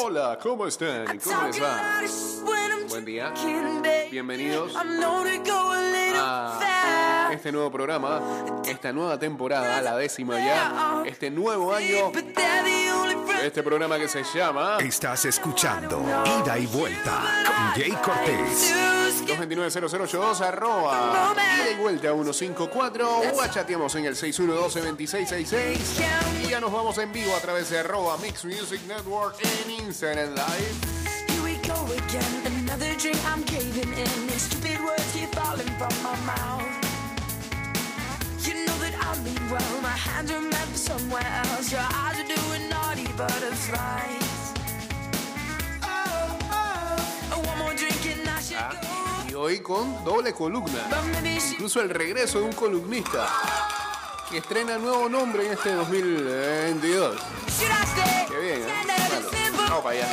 Hola, 0.00 0.38
¿cómo 0.42 0.66
están? 0.66 1.18
¿Cómo 1.18 1.42
les 1.46 1.62
va? 1.62 2.00
Buen 2.88 3.04
día. 3.04 3.32
Bienvenidos 4.10 4.72
a 6.16 7.30
este 7.32 7.52
nuevo 7.52 7.70
programa, 7.70 8.20
esta 8.66 8.92
nueva 8.92 9.18
temporada, 9.18 9.80
la 9.82 9.96
décima 9.96 10.38
ya, 10.38 11.02
este 11.06 11.30
nuevo 11.30 11.74
año, 11.74 12.12
este 13.42 13.62
programa 13.62 13.98
que 13.98 14.08
se 14.08 14.22
llama 14.24 14.78
Estás 14.80 15.24
escuchando 15.24 16.02
Ida 16.42 16.58
y 16.58 16.66
Vuelta 16.66 17.22
con 17.46 17.82
Jay 17.82 17.92
Cortés. 18.02 18.74
229-0082, 19.28 20.40
arroba, 20.40 21.34
y 21.70 21.74
vuelta 21.80 22.12
154, 22.12 23.20
o 23.34 23.46
chateamos 23.48 23.94
en 23.96 24.06
el 24.06 24.16
612-2666, 24.16 25.84
y 26.44 26.48
ya 26.48 26.60
nos 26.60 26.72
vamos 26.72 26.96
en 26.98 27.12
vivo 27.12 27.34
a 27.36 27.40
través 27.40 27.68
de 27.70 27.78
arroba 27.80 28.16
Mix 28.18 28.44
Music 28.44 28.80
Network 28.86 29.36
en 29.64 29.70
Instagram 29.86 30.34
Live. 30.34 30.74
Here 31.28 31.42
we 31.42 31.56
go 31.66 31.74
again. 31.92 32.46
Another 32.64 32.94
drink, 32.96 33.18
I'm 33.26 33.42
caving 33.44 33.92
in. 33.92 34.30
Stupid 34.38 34.80
words 34.84 35.12
keep 35.12 35.28
falling 35.34 35.66
from 35.78 35.92
my 36.02 36.16
mouth. 36.26 36.64
You 38.46 38.54
know 38.64 38.78
that 38.78 38.94
I 38.98 39.18
mean 39.22 39.50
well. 39.50 39.80
My 39.82 39.88
hands 39.90 40.30
are 40.30 40.40
meant 40.40 40.70
for 40.72 40.78
somewhere 40.78 41.26
else. 41.44 41.70
Your 41.70 41.80
eyes 41.82 42.18
are 42.18 42.26
doing 42.26 42.68
naughty 42.70 43.06
butterflies. 43.16 44.52
Oh, 45.82 46.38
oh. 46.50 47.42
One 47.46 47.58
more 47.58 47.74
drink 47.74 48.06
and 48.06 48.28
I 48.28 48.40
should 48.40 48.56
Ah, 48.58 48.72
go. 48.72 49.07
Hoy 49.38 49.60
con 49.60 50.04
doble 50.04 50.32
columna. 50.32 50.88
Incluso 51.50 51.80
el 51.80 51.90
regreso 51.90 52.40
de 52.40 52.46
un 52.46 52.52
columnista 52.52 53.28
que 54.28 54.38
estrena 54.38 54.78
nuevo 54.78 55.08
nombre 55.08 55.46
en 55.46 55.52
este 55.52 55.72
2022. 55.74 57.16
should 57.58 57.70
I 57.70 57.86
stay? 57.86 58.26
Qué 58.28 58.38
bien, 58.38 58.62
¿eh? 58.62 59.50
Vamos 59.56 59.82
para 59.82 59.90
allá. 59.90 60.06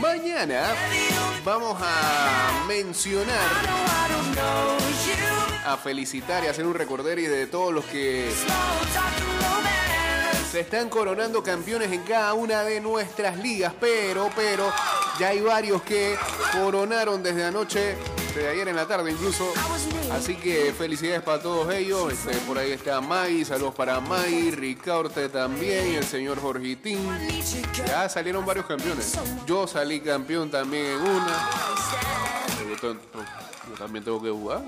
Mañana 0.00 0.74
vamos 1.48 1.78
a 1.80 2.64
mencionar, 2.68 3.48
a 5.64 5.78
felicitar 5.78 6.44
y 6.44 6.46
hacer 6.46 6.66
un 6.66 6.74
recorderis 6.74 7.30
de 7.30 7.46
todos 7.46 7.72
los 7.72 7.86
que 7.86 8.30
se 10.52 10.60
están 10.60 10.90
coronando 10.90 11.42
campeones 11.42 11.90
en 11.90 12.02
cada 12.02 12.34
una 12.34 12.64
de 12.64 12.82
nuestras 12.82 13.38
ligas, 13.38 13.72
pero, 13.80 14.30
pero, 14.36 14.70
ya 15.18 15.28
hay 15.28 15.40
varios 15.40 15.80
que 15.80 16.18
coronaron 16.52 17.22
desde 17.22 17.46
anoche, 17.46 17.96
desde 18.34 18.48
ayer 18.48 18.68
en 18.68 18.76
la 18.76 18.86
tarde 18.86 19.10
incluso. 19.10 19.52
Así 20.12 20.36
que 20.36 20.72
felicidades 20.76 21.22
para 21.22 21.40
todos 21.40 21.72
ellos. 21.74 22.12
Este, 22.12 22.34
por 22.46 22.58
ahí 22.58 22.72
está 22.72 23.00
Maggie, 23.00 23.44
saludos 23.44 23.74
para 23.74 24.00
Maggie, 24.00 24.50
Ricaurte 24.50 25.28
también, 25.28 25.94
el 25.94 26.04
señor 26.04 26.40
Jorgitín. 26.40 26.98
Ya 27.86 28.08
salieron 28.08 28.44
varios 28.44 28.66
campeones. 28.66 29.18
Yo 29.46 29.66
salí 29.66 30.00
campeón 30.00 30.50
también 30.50 30.86
en 30.86 31.00
una. 31.00 31.50
Yo, 32.82 32.96
también 33.76 34.04
tengo 34.04 34.22
que 34.22 34.30
jugar. 34.30 34.62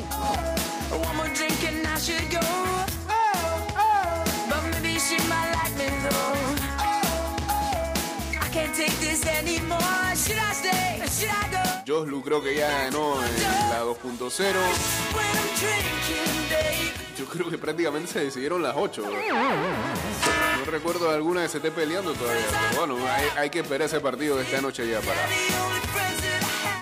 Can't 8.52 8.74
take 8.74 8.98
this 8.98 9.24
anymore. 9.26 9.78
Should 10.16 10.36
I 10.36 10.52
stay? 10.52 11.59
Josh 11.90 12.06
Lu 12.08 12.22
creo 12.22 12.40
que 12.40 12.54
ya 12.54 12.68
ganó 12.84 13.20
en 13.20 13.42
la 13.42 13.82
2.0. 13.82 13.98
When 13.98 15.26
I'm 15.26 15.42
drinking, 15.58 16.48
babe. 16.48 16.92
Yo 17.18 17.24
creo 17.24 17.50
que 17.50 17.58
prácticamente 17.58 18.12
se 18.12 18.20
decidieron 18.20 18.62
las 18.62 18.76
8. 18.76 19.02
No 19.02 20.64
recuerdo 20.70 21.10
alguna 21.10 21.42
que 21.42 21.48
se 21.48 21.56
esté 21.56 21.72
peleando 21.72 22.12
todavía. 22.12 22.44
Pero 22.70 22.86
bueno, 22.86 23.04
hay, 23.36 23.50
que 23.50 23.58
esperar 23.58 23.88
ese 23.88 23.98
partido 23.98 24.36
de 24.36 24.44
esta 24.44 24.60
noche 24.60 24.88
ya 24.88 25.00
para 25.00 25.20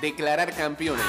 declarar 0.03 0.55
campeones. 0.55 1.07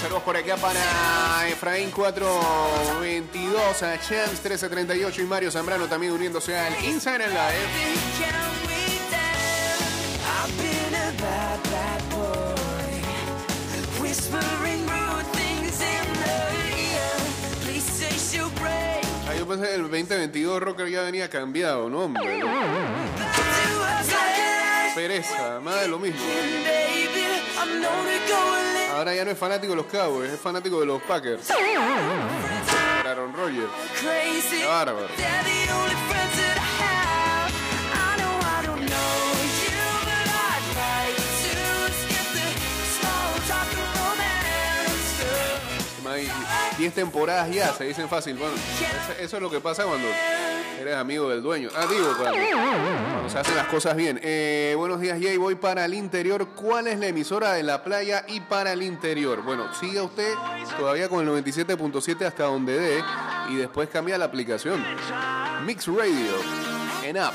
Saludos 0.00 0.22
por 0.22 0.38
acá 0.38 0.56
para 0.56 1.46
Efraín 1.50 1.90
422, 1.90 3.82
a 3.82 3.98
Chance 3.98 4.30
1338 4.30 5.20
y 5.20 5.24
Mario 5.26 5.50
Zambrano 5.50 5.88
también 5.88 6.12
uniéndose 6.14 6.58
al 6.58 6.82
Instagram 6.86 7.28
Live. 7.28 8.04
Ah, 19.28 19.34
yo 19.36 19.46
pensé 19.46 19.66
que 19.66 19.74
el 19.74 19.82
2022 19.82 20.62
Rocker 20.62 20.88
ya 20.88 21.02
venía 21.02 21.28
cambiado, 21.30 21.88
¿no? 21.88 22.04
Hombre, 22.04 22.40
Pereza, 24.94 25.60
más 25.60 25.80
de 25.80 25.88
lo 25.88 25.98
mismo. 25.98 26.20
Ahora 28.92 29.14
ya 29.14 29.24
no 29.24 29.30
es 29.32 29.38
fanático 29.38 29.72
de 29.72 29.76
los 29.76 29.86
Cowboys, 29.86 30.30
es 30.32 30.40
fanático 30.40 30.78
de 30.80 30.86
los 30.86 31.02
Packers. 31.02 31.46
Aaron 33.06 33.32
Rodgers. 33.32 33.70
Qué 34.50 34.66
bárbaro. 34.66 35.08
10 46.84 46.94
temporadas 46.94 47.50
ya, 47.50 47.72
se 47.72 47.84
dicen 47.84 48.10
fácil. 48.10 48.36
Bueno, 48.36 48.54
eso, 49.18 49.36
es 49.36 49.42
lo 49.42 49.48
que 49.48 49.58
pasa 49.58 49.84
cuando 49.84 50.06
eres 50.78 50.94
amigo 50.96 51.30
del 51.30 51.42
dueño. 51.42 51.70
Ah, 51.74 51.86
digo, 51.88 52.08
cuando, 52.18 52.38
cuando 53.10 53.30
se 53.30 53.38
hacen 53.38 53.56
las 53.56 53.68
cosas 53.68 53.96
bien. 53.96 54.20
Eh, 54.22 54.74
buenos 54.76 55.00
días, 55.00 55.18
Jay. 55.18 55.38
Voy 55.38 55.54
para 55.54 55.86
el 55.86 55.94
interior. 55.94 56.48
¿Cuál 56.48 56.88
es 56.88 56.98
la 56.98 57.06
emisora 57.06 57.54
de 57.54 57.62
la 57.62 57.82
playa 57.82 58.26
y 58.28 58.40
para 58.40 58.74
el 58.74 58.82
interior? 58.82 59.42
Bueno, 59.42 59.72
siga 59.72 60.02
usted 60.02 60.34
todavía 60.76 61.08
con 61.08 61.26
el 61.26 61.44
97.7 61.44 62.26
hasta 62.26 62.44
donde 62.44 62.78
dé 62.78 63.04
y 63.48 63.56
después 63.56 63.88
cambia 63.88 64.18
la 64.18 64.26
aplicación. 64.26 64.84
Mix 65.64 65.86
Radio 65.86 66.34
en 67.02 67.16
app. 67.16 67.32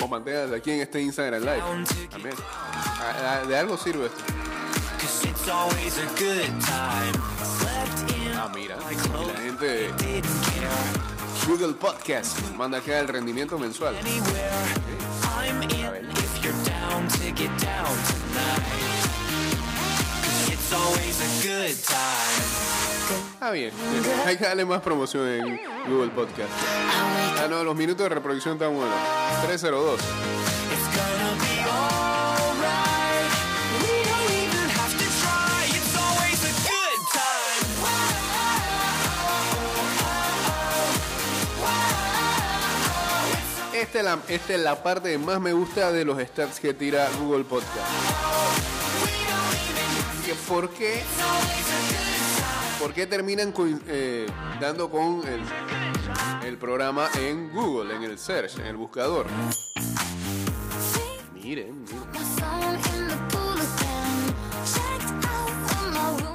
O 0.00 0.08
manténgase 0.08 0.54
aquí 0.56 0.70
en 0.72 0.80
este 0.80 1.00
Instagram 1.02 1.42
Live. 1.42 1.62
También. 2.10 2.34
Ah, 2.42 3.40
ah, 3.42 3.46
De 3.46 3.56
algo 3.56 3.76
sirve 3.76 4.06
esto. 4.06 4.22
Ah, 8.36 8.50
mira. 8.54 8.76
Y 8.90 8.96
la 9.26 9.40
gente 9.40 9.92
Google 11.46 11.74
Podcast 11.74 12.40
manda 12.56 12.78
acá 12.78 12.98
el 13.00 13.08
rendimiento 13.08 13.58
mensual. 13.58 13.94
it's 20.48 20.72
always 20.72 21.20
a 21.20 21.46
good 21.46 21.76
time. 21.84 22.83
Ah, 23.40 23.50
bien. 23.50 23.70
Hay 24.26 24.36
que 24.36 24.44
darle 24.44 24.64
más 24.64 24.80
promoción 24.80 25.28
en 25.28 25.60
Google 25.86 26.10
Podcast. 26.10 26.50
Ah, 27.38 27.46
no, 27.48 27.62
los 27.64 27.76
minutos 27.76 28.02
de 28.04 28.08
reproducción 28.14 28.54
están 28.54 28.74
buenos. 28.74 28.94
302. 29.46 30.00
It's 30.00 30.08
gonna 30.96 31.34
be 31.40 31.60
alright. 31.60 33.30
We 33.82 33.88
don't 34.08 34.30
even 34.30 34.70
have 34.70 34.92
to 34.96 35.06
try. 35.20 35.66
It's 35.76 35.94
always 35.96 36.40
a 36.44 36.52
good 36.64 37.00
time. 37.12 37.64
Esta 43.82 43.98
es, 43.98 44.04
la, 44.04 44.18
esta 44.28 44.54
es 44.54 44.60
la 44.60 44.82
parte 44.82 45.10
que 45.10 45.18
más 45.18 45.40
me 45.40 45.52
gusta 45.52 45.92
de 45.92 46.04
los 46.04 46.18
stats 46.22 46.60
que 46.60 46.72
tira 46.74 47.08
Google 47.20 47.44
Podcast. 47.44 47.90
¿Por 50.48 50.70
qué? 50.70 51.02
¿Por 52.84 52.92
qué 52.92 53.06
terminan 53.06 53.54
eh, 53.88 54.26
dando 54.60 54.90
con 54.90 55.22
el, 56.44 56.58
programa 56.58 57.08
en 57.18 57.50
Google, 57.50 57.96
en 57.96 58.02
el 58.02 58.18
search, 58.18 58.58
en 58.58 58.66
el 58.66 58.76
buscador? 58.76 59.24
Miren, 61.32 61.82
miren. 61.82 62.04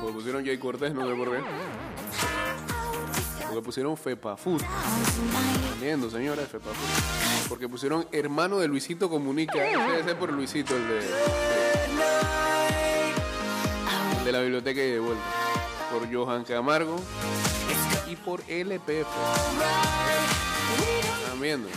Porque 0.01 0.13
pusieron 0.15 0.43
Jay 0.43 0.57
Cortés, 0.57 0.91
no 0.91 1.07
sé 1.07 1.15
por 1.15 1.31
qué. 1.31 1.43
Porque 3.45 3.61
pusieron 3.61 3.95
Fepa 3.95 4.35
Food. 4.35 4.63
Viendo, 5.79 6.09
señora, 6.09 6.41
Fepa 6.47 6.71
Food. 6.71 7.47
Porque 7.47 7.69
pusieron 7.69 8.07
hermano 8.11 8.57
de 8.57 8.67
Luisito 8.67 9.07
Comunica. 9.07 9.53
Debe 9.53 10.03
ser 10.03 10.17
por 10.17 10.33
Luisito, 10.33 10.75
el 10.75 10.87
de, 10.87 10.97
el 14.17 14.25
de 14.25 14.31
la 14.31 14.41
biblioteca 14.41 14.81
y 14.81 14.89
de 14.89 14.99
vuelta 14.99 15.38
por 15.91 16.13
Johan 16.13 16.43
Camargo 16.43 16.99
y 18.07 18.15
por 18.15 18.41
LPF. 18.47 19.07
Están 21.23 21.41
viendo. 21.41 21.67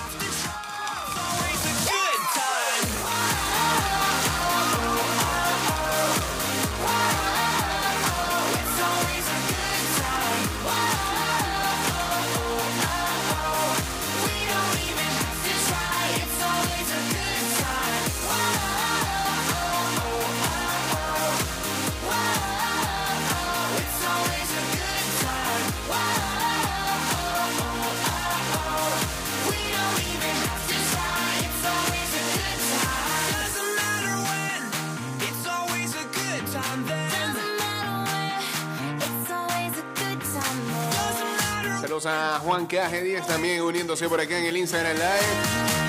Saludos 41.92 42.06
a 42.06 42.38
Juan 42.38 42.64
Caje 42.64 43.02
10 43.02 43.26
también 43.26 43.60
uniéndose 43.60 44.08
por 44.08 44.18
acá 44.18 44.38
en 44.38 44.46
el 44.46 44.56
Instagram 44.56 44.94
Live. 44.94 45.81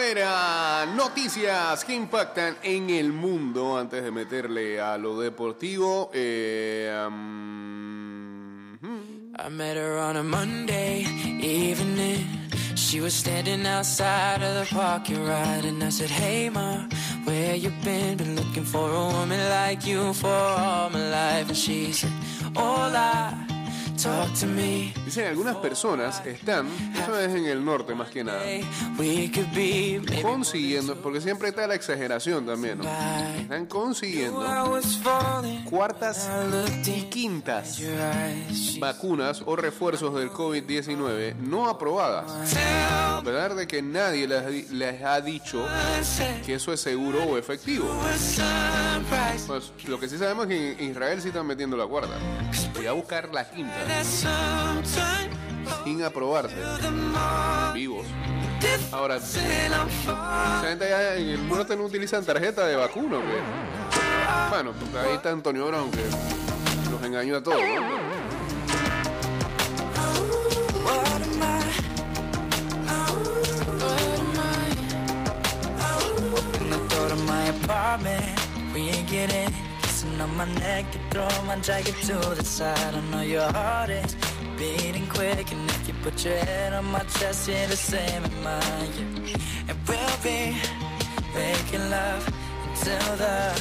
A 0.00 0.02
ver, 0.02 0.22
ah, 0.24 0.86
noticias 0.96 1.84
que 1.84 1.94
impactan 1.94 2.56
en 2.62 2.88
el 2.88 3.12
mundo 3.12 3.76
antes 3.76 4.02
de 4.02 4.10
meterle 4.10 4.80
a 4.80 4.96
lo 4.96 5.20
deportivo. 5.20 6.10
Eh, 6.14 6.90
hmm. 8.80 9.34
I 9.38 9.48
met 9.50 9.76
her 9.76 9.98
on 9.98 10.16
a 10.16 10.22
Monday 10.22 11.04
evening. 11.42 12.26
She 12.76 13.02
was 13.02 13.12
standing 13.12 13.66
outside 13.66 14.42
of 14.42 14.54
the 14.54 14.74
parking 14.74 15.26
lot, 15.26 15.66
and 15.66 15.84
I 15.84 15.90
said, 15.90 16.08
Hey, 16.08 16.48
ma, 16.48 16.78
where 17.24 17.54
you 17.54 17.70
been? 17.84 18.16
Been 18.16 18.36
looking 18.36 18.64
for 18.64 18.88
a 18.88 19.06
woman 19.12 19.50
like 19.50 19.86
you 19.86 20.14
for 20.14 20.28
all 20.28 20.88
my 20.88 21.10
life. 21.10 21.48
And 21.48 21.56
she 21.58 21.92
said, 21.92 22.12
Hola. 22.56 23.49
Dicen 25.04 25.26
algunas 25.26 25.56
personas 25.56 26.24
están, 26.24 26.66
eso 27.02 27.18
es 27.18 27.34
en 27.34 27.46
el 27.46 27.62
norte 27.64 27.94
más 27.94 28.10
que 28.10 28.24
nada, 28.24 28.40
consiguiendo, 30.22 30.96
porque 30.96 31.20
siempre 31.20 31.48
está 31.48 31.66
la 31.66 31.74
exageración 31.74 32.46
también, 32.46 32.78
¿no? 32.78 32.84
Están 33.38 33.66
consiguiendo 33.66 34.40
cuartas 35.68 36.30
y 36.86 36.90
in 36.90 37.10
quintas 37.10 37.78
vacunas 38.78 39.42
o 39.44 39.56
refuerzos 39.56 40.14
del 40.14 40.30
COVID-19 40.30 41.36
no 41.36 41.68
aprobadas. 41.68 42.56
A 42.56 43.22
pesar 43.22 43.54
de 43.54 43.66
que 43.66 43.82
nadie 43.82 44.26
les, 44.26 44.70
les 44.70 45.02
ha 45.02 45.20
dicho 45.20 45.66
que 46.46 46.54
eso 46.54 46.72
es 46.72 46.80
seguro 46.80 47.22
o 47.24 47.36
efectivo. 47.36 47.86
Pues 49.46 49.72
lo 49.86 50.00
que 50.00 50.08
sí 50.08 50.16
sabemos 50.16 50.44
es 50.44 50.48
que 50.48 50.84
en 50.84 50.90
Israel 50.90 51.20
sí 51.20 51.28
están 51.28 51.46
metiendo 51.46 51.76
la 51.76 51.86
cuarta. 51.86 52.14
Voy 52.74 52.86
a 52.86 52.92
buscar 52.92 53.28
la 53.34 53.48
quinta 53.50 53.89
sin 55.84 56.02
aprobarse. 56.02 56.56
Vivos. 57.74 58.06
Ahora, 58.92 59.16
esa 59.16 60.60
gente 60.62 60.84
allá 60.84 61.16
en 61.16 61.28
el 61.30 61.48
norte 61.48 61.76
no 61.76 61.84
utilizan 61.84 62.24
tarjeta 62.24 62.66
de 62.66 62.76
vacuna, 62.76 63.18
¿o 63.18 63.20
qué? 63.20 64.50
Bueno, 64.50 64.72
pues 64.72 65.04
ahí 65.04 65.14
está 65.14 65.30
Antonio 65.30 65.66
Brown 65.66 65.90
que 65.90 66.04
los 66.90 67.02
engañó 67.02 67.36
a 67.36 67.42
todos. 67.42 67.58
On 80.20 80.36
my 80.36 80.44
neck, 80.60 80.84
you 80.94 81.00
throw 81.10 81.28
my 81.46 81.56
jacket 81.56 81.94
to 82.02 82.14
the 82.34 82.44
side. 82.44 82.94
I 82.94 83.00
know 83.10 83.22
your 83.22 83.50
heart 83.52 83.90
is 83.90 84.14
beating 84.58 85.06
quick, 85.08 85.50
and 85.52 85.70
if 85.70 85.88
you 85.88 85.94
put 86.02 86.24
your 86.24 86.36
head 86.36 86.72
on 86.72 86.84
my 86.86 87.00
chest, 87.18 87.48
you're 87.48 87.66
the 87.66 87.76
same 87.76 88.22
as 88.24 88.36
mine. 88.44 88.92
Yeah. 89.24 89.68
And 89.68 89.78
we'll 89.88 90.18
be 90.22 90.56
making 91.34 91.84
love 91.90 92.22
until 92.66 93.16
the 93.16 93.54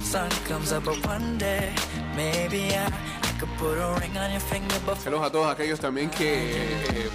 sun 0.00 0.30
comes 0.48 0.72
up. 0.72 0.84
But 0.84 1.06
one 1.06 1.38
day, 1.38 1.72
maybe 2.14 2.74
I, 2.74 2.86
I 2.86 3.32
could 3.38 3.52
put 3.56 3.78
a 3.78 3.98
ring 4.00 4.16
on 4.16 4.30
your 4.30 4.40
finger 4.40 4.78
before. 4.86 4.96
Saludos 4.96 5.26
a 5.26 5.30
todos 5.30 5.48
aquellos 5.48 5.80
también 5.80 6.10
que 6.10 6.52
eh, 6.52 7.10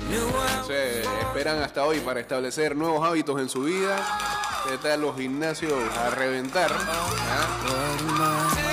sé, 0.67 1.01
esperan 1.01 1.61
hasta 1.61 1.85
hoy 1.85 1.99
para 1.99 2.19
establecer 2.19 2.75
nuevos 2.75 3.05
hábitos 3.07 3.39
en 3.39 3.49
su 3.49 3.63
vida. 3.63 3.97
Están 4.73 5.01
los 5.01 5.15
gimnasios 5.15 5.73
a 5.97 6.09
reventar. 6.11 6.71
¿ah? 6.71 8.68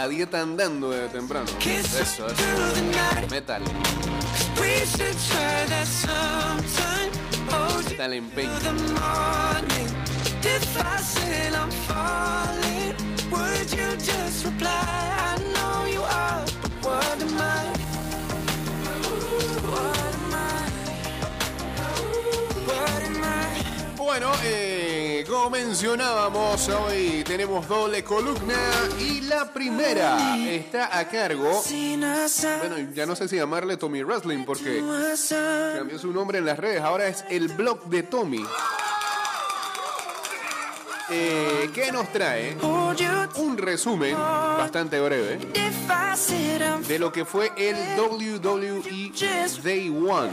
La 0.00 0.08
dieta 0.08 0.40
andando 0.40 0.88
de 0.92 1.08
temprano. 1.08 1.44
Eso, 1.60 2.00
eso. 2.00 2.26
Metal. 3.30 3.62
Metal 7.90 8.12
empeño. 8.14 8.50
Bueno, 23.98 24.32
eh, 24.44 24.89
como 25.40 25.50
mencionábamos, 25.50 26.68
hoy 26.68 27.24
tenemos 27.24 27.66
doble 27.66 28.04
columna 28.04 28.58
y 28.98 29.22
la 29.22 29.50
primera 29.50 30.36
está 30.36 30.98
a 30.98 31.08
cargo. 31.08 31.62
Bueno, 32.58 32.92
ya 32.92 33.06
no 33.06 33.16
sé 33.16 33.26
si 33.26 33.36
llamarle 33.36 33.78
Tommy 33.78 34.02
Wrestling 34.02 34.44
porque 34.44 34.82
cambió 35.76 35.98
su 35.98 36.12
nombre 36.12 36.38
en 36.38 36.44
las 36.44 36.58
redes. 36.58 36.82
Ahora 36.82 37.06
es 37.06 37.24
el 37.30 37.48
blog 37.48 37.84
de 37.86 38.02
Tommy. 38.02 38.44
Eh, 41.08 41.70
¿Qué 41.74 41.90
nos 41.90 42.12
trae? 42.12 42.56
Un 43.36 43.56
resumen 43.56 44.14
bastante 44.14 45.00
breve 45.00 45.38
de 46.86 46.98
lo 46.98 47.10
que 47.10 47.24
fue 47.24 47.50
el 47.56 47.76
WWE 47.98 48.82
Day 49.62 49.88
One. 49.88 50.30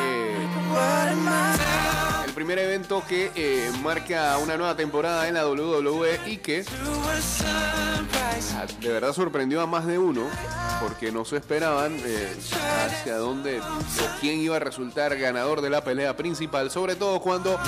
Eh, 0.00 0.48
Primer 2.38 2.60
evento 2.60 3.02
que 3.04 3.32
eh, 3.34 3.68
marca 3.82 4.38
una 4.38 4.56
nueva 4.56 4.76
temporada 4.76 5.26
en 5.26 5.34
la 5.34 5.44
WWE 5.48 6.20
y 6.26 6.36
que 6.36 6.64
ah, 8.54 8.66
de 8.80 8.88
verdad 8.88 9.12
sorprendió 9.12 9.60
a 9.60 9.66
más 9.66 9.86
de 9.86 9.98
uno 9.98 10.22
porque 10.80 11.10
no 11.10 11.24
se 11.24 11.38
esperaban 11.38 11.98
eh, 12.04 12.36
hacia 12.86 13.16
dónde 13.16 13.58
o 13.58 14.20
quién 14.20 14.38
iba 14.38 14.54
a 14.54 14.60
resultar 14.60 15.18
ganador 15.18 15.60
de 15.60 15.70
la 15.70 15.82
pelea 15.82 16.16
principal, 16.16 16.70
sobre 16.70 16.94
todo 16.94 17.20
cuando 17.20 17.58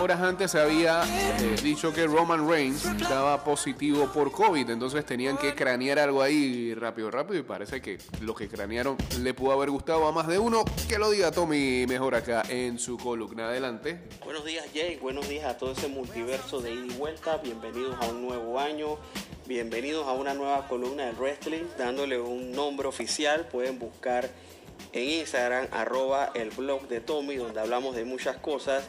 horas 0.00 0.20
antes 0.20 0.50
se 0.50 0.60
había 0.60 1.02
eh, 1.04 1.56
dicho 1.62 1.92
que 1.92 2.06
Roman 2.06 2.48
Reigns 2.48 2.84
estaba 2.84 3.42
positivo 3.42 4.06
por 4.12 4.30
COVID, 4.30 4.68
entonces 4.68 5.04
tenían 5.06 5.36
que 5.38 5.54
cranear 5.54 5.98
algo 5.98 6.22
ahí 6.22 6.74
rápido, 6.74 7.10
rápido 7.10 7.40
y 7.40 7.42
parece 7.42 7.80
que 7.80 7.98
lo 8.20 8.34
que 8.34 8.48
cranearon 8.48 8.96
le 9.20 9.34
pudo 9.34 9.52
haber 9.52 9.70
gustado 9.70 10.06
a 10.06 10.12
más 10.12 10.26
de 10.26 10.38
uno. 10.38 10.64
Que 10.88 10.98
lo 10.98 11.10
diga 11.10 11.30
Tommy 11.30 11.86
mejor 11.86 12.14
acá 12.14 12.42
en 12.48 12.78
su 12.78 12.96
columna. 12.98 13.45
Adelante. 13.46 14.00
Buenos 14.24 14.44
días 14.44 14.66
Jay, 14.74 14.96
buenos 14.96 15.28
días 15.28 15.44
a 15.44 15.56
todo 15.56 15.70
ese 15.70 15.86
multiverso 15.86 16.60
de 16.60 16.72
ida 16.72 16.86
y 16.86 16.96
vuelta, 16.98 17.36
bienvenidos 17.36 17.96
a 18.00 18.06
un 18.06 18.26
nuevo 18.26 18.58
año, 18.58 18.98
bienvenidos 19.46 20.04
a 20.08 20.12
una 20.14 20.34
nueva 20.34 20.66
columna 20.66 21.06
del 21.06 21.14
wrestling, 21.14 21.62
dándole 21.78 22.18
un 22.18 22.50
nombre 22.50 22.88
oficial, 22.88 23.46
pueden 23.46 23.78
buscar 23.78 24.28
en 24.92 25.10
Instagram 25.20 25.68
arroba 25.70 26.32
el 26.34 26.50
blog 26.50 26.88
de 26.88 27.00
Tommy, 27.00 27.36
donde 27.36 27.60
hablamos 27.60 27.94
de 27.94 28.04
muchas 28.04 28.36
cosas 28.36 28.82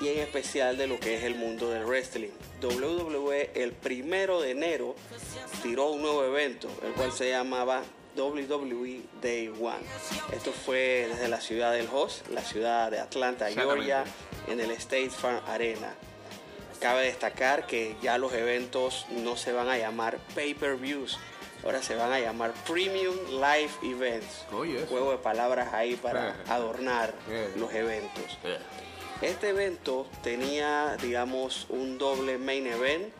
y 0.00 0.08
en 0.08 0.20
especial 0.20 0.78
de 0.78 0.86
lo 0.86 0.98
que 0.98 1.16
es 1.16 1.24
el 1.24 1.34
mundo 1.34 1.68
del 1.68 1.84
wrestling. 1.84 2.30
WWE 2.62 3.50
el 3.54 3.72
primero 3.72 4.40
de 4.40 4.52
enero 4.52 4.94
tiró 5.62 5.90
un 5.90 6.00
nuevo 6.00 6.24
evento, 6.24 6.68
el 6.82 6.94
cual 6.94 7.12
se 7.12 7.28
llamaba 7.28 7.82
WWE 8.16 9.00
Day 9.22 9.48
One. 9.48 9.84
Esto 10.32 10.52
fue 10.52 11.06
desde 11.08 11.28
la 11.28 11.40
ciudad 11.40 11.72
del 11.72 11.88
host, 11.92 12.26
la 12.28 12.42
ciudad 12.42 12.90
de 12.90 12.98
Atlanta, 13.00 13.50
Georgia, 13.50 14.04
en 14.48 14.60
el 14.60 14.70
State 14.72 15.10
Farm 15.10 15.40
Arena. 15.46 15.94
Cabe 16.80 17.02
destacar 17.04 17.66
que 17.66 17.96
ya 18.02 18.16
los 18.18 18.32
eventos 18.32 19.06
no 19.10 19.36
se 19.36 19.52
van 19.52 19.68
a 19.68 19.76
llamar 19.76 20.18
pay-per-views, 20.34 21.18
ahora 21.62 21.82
se 21.82 21.94
van 21.94 22.10
a 22.12 22.20
llamar 22.20 22.52
Premium 22.66 23.16
Live 23.28 23.70
Events. 23.82 24.46
Eso. 24.48 24.86
Juego 24.88 25.10
de 25.12 25.18
palabras 25.18 25.74
ahí 25.74 25.96
para 25.96 26.30
Eh. 26.30 26.34
adornar 26.48 27.12
Eh. 27.28 27.50
los 27.56 27.72
eventos. 27.74 28.38
Este 29.20 29.50
evento 29.50 30.06
tenía, 30.22 30.96
digamos, 31.02 31.66
un 31.68 31.98
doble 31.98 32.38
main 32.38 32.66
event. 32.66 33.12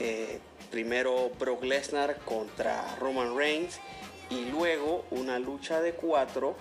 Eh, 0.00 0.40
primero 0.72 1.30
Brock 1.38 1.62
Lesnar 1.62 2.16
contra 2.24 2.96
Roman 2.96 3.36
Reigns 3.36 3.78
y 4.30 4.46
luego 4.46 5.04
una 5.10 5.38
lucha 5.38 5.80
de 5.80 5.92
cuatro 5.94 6.54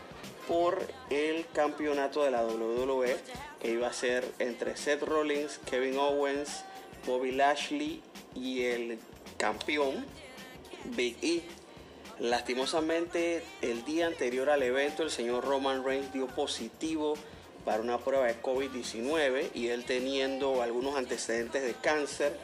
por 0.47 0.81
el 1.09 1.45
campeonato 1.53 2.23
de 2.23 2.31
la 2.31 2.45
WWE 2.45 3.17
que 3.61 3.71
iba 3.71 3.87
a 3.87 3.93
ser 3.93 4.25
entre 4.39 4.77
Seth 4.77 5.03
Rollins, 5.03 5.59
Kevin 5.69 5.97
Owens, 5.97 6.63
Bobby 7.05 7.31
Lashley 7.31 8.01
y 8.33 8.63
el 8.63 8.99
campeón 9.37 10.05
Big 10.95 11.17
E. 11.21 11.41
Lastimosamente, 12.19 13.43
el 13.61 13.85
día 13.85 14.07
anterior 14.07 14.49
al 14.49 14.63
evento, 14.63 15.03
el 15.03 15.11
señor 15.11 15.45
Roman 15.45 15.83
Reigns 15.83 16.11
dio 16.13 16.27
positivo 16.27 17.15
para 17.63 17.81
una 17.81 17.97
prueba 17.99 18.25
de 18.25 18.41
COVID-19 18.41 19.49
y 19.53 19.67
él 19.67 19.83
teniendo 19.85 20.61
algunos 20.61 20.95
antecedentes 20.95 21.61
de 21.63 21.73
cáncer, 21.73 22.35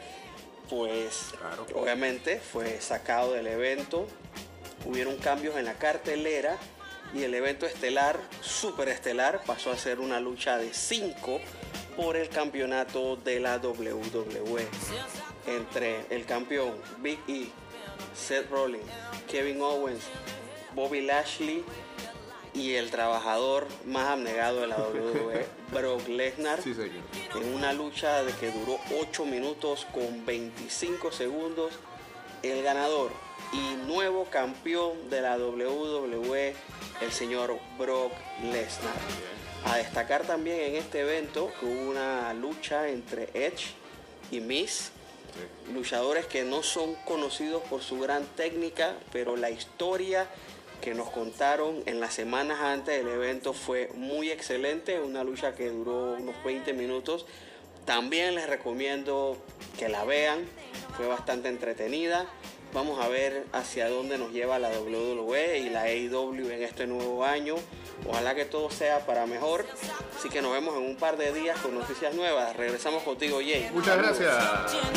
pues 0.68 1.32
Claro. 1.38 1.66
obviamente 1.74 2.38
fue 2.38 2.80
sacado 2.80 3.32
del 3.32 3.46
evento. 3.46 4.06
Hubieron 4.84 5.16
cambios 5.16 5.56
en 5.56 5.64
la 5.64 5.74
cartelera 5.74 6.58
y 7.14 7.22
el 7.22 7.34
evento 7.34 7.66
estelar, 7.66 8.20
super 8.40 8.88
estelar, 8.88 9.42
pasó 9.46 9.70
a 9.70 9.76
ser 9.76 10.00
una 10.00 10.20
lucha 10.20 10.58
de 10.58 10.74
5 10.74 11.40
por 11.96 12.16
el 12.16 12.28
campeonato 12.28 13.16
de 13.16 13.40
la 13.40 13.58
WWE 13.58 14.66
entre 15.46 16.06
el 16.10 16.24
campeón 16.24 16.72
Big 16.98 17.18
E, 17.28 17.48
Seth 18.14 18.50
Rollins, 18.50 18.84
Kevin 19.28 19.60
Owens, 19.60 20.02
Bobby 20.74 21.02
Lashley 21.02 21.64
y 22.52 22.74
el 22.74 22.90
trabajador 22.90 23.66
más 23.84 24.08
abnegado 24.08 24.60
de 24.60 24.66
la 24.68 24.78
WWE, 24.78 25.46
Brock 25.72 26.08
Lesnar, 26.08 26.62
Sí, 26.62 26.74
en 27.34 27.54
una 27.54 27.72
lucha 27.72 28.22
de 28.22 28.32
que 28.32 28.50
duró 28.50 28.78
8 29.00 29.24
minutos 29.26 29.86
con 29.92 30.24
25 30.24 31.12
segundos. 31.12 31.74
El 32.42 32.62
ganador 32.62 33.10
y 33.52 33.76
nuevo 33.86 34.24
campeón 34.26 35.10
de 35.10 35.20
la 35.20 35.36
WWE, 35.36 36.54
el 37.00 37.12
señor 37.12 37.58
Brock 37.78 38.12
Lesnar. 38.42 38.94
A 39.64 39.76
destacar 39.76 40.24
también 40.24 40.60
en 40.60 40.76
este 40.76 41.00
evento 41.00 41.50
que 41.58 41.66
hubo 41.66 41.90
una 41.90 42.34
lucha 42.34 42.88
entre 42.88 43.30
Edge 43.34 43.74
y 44.30 44.40
Miz, 44.40 44.90
luchadores 45.72 46.26
que 46.26 46.44
no 46.44 46.62
son 46.62 46.94
conocidos 47.06 47.62
por 47.64 47.82
su 47.82 47.98
gran 47.98 48.24
técnica, 48.36 48.94
pero 49.12 49.36
la 49.36 49.50
historia 49.50 50.28
que 50.80 50.94
nos 50.94 51.08
contaron 51.10 51.82
en 51.86 51.98
las 51.98 52.12
semanas 52.12 52.60
antes 52.60 52.98
del 52.98 53.08
evento 53.08 53.54
fue 53.54 53.88
muy 53.94 54.30
excelente, 54.30 55.00
una 55.00 55.24
lucha 55.24 55.54
que 55.54 55.70
duró 55.70 56.12
unos 56.12 56.34
20 56.44 56.74
minutos. 56.74 57.24
También 57.86 58.34
les 58.34 58.48
recomiendo 58.48 59.38
que 59.78 59.88
la 59.88 60.04
vean, 60.04 60.44
fue 60.96 61.06
bastante 61.06 61.48
entretenida. 61.48 62.26
Vamos 62.74 62.98
a 62.98 63.06
ver 63.06 63.46
hacia 63.52 63.88
dónde 63.88 64.18
nos 64.18 64.32
lleva 64.32 64.58
la 64.58 64.68
WWE 64.68 65.58
y 65.58 65.70
la 65.70 65.82
AEW 65.82 66.50
en 66.50 66.64
este 66.64 66.88
nuevo 66.88 67.24
año. 67.24 67.54
Ojalá 68.04 68.34
que 68.34 68.44
todo 68.46 68.68
sea 68.68 69.06
para 69.06 69.26
mejor. 69.26 69.64
Así 70.18 70.28
que 70.28 70.42
nos 70.42 70.52
vemos 70.52 70.76
en 70.76 70.82
un 70.82 70.96
par 70.96 71.16
de 71.16 71.32
días 71.32 71.56
con 71.60 71.72
noticias 71.72 72.12
nuevas. 72.14 72.56
Regresamos 72.56 73.04
contigo, 73.04 73.38
Jay. 73.38 73.70
Muchas 73.72 73.96
gracias, 73.96 74.34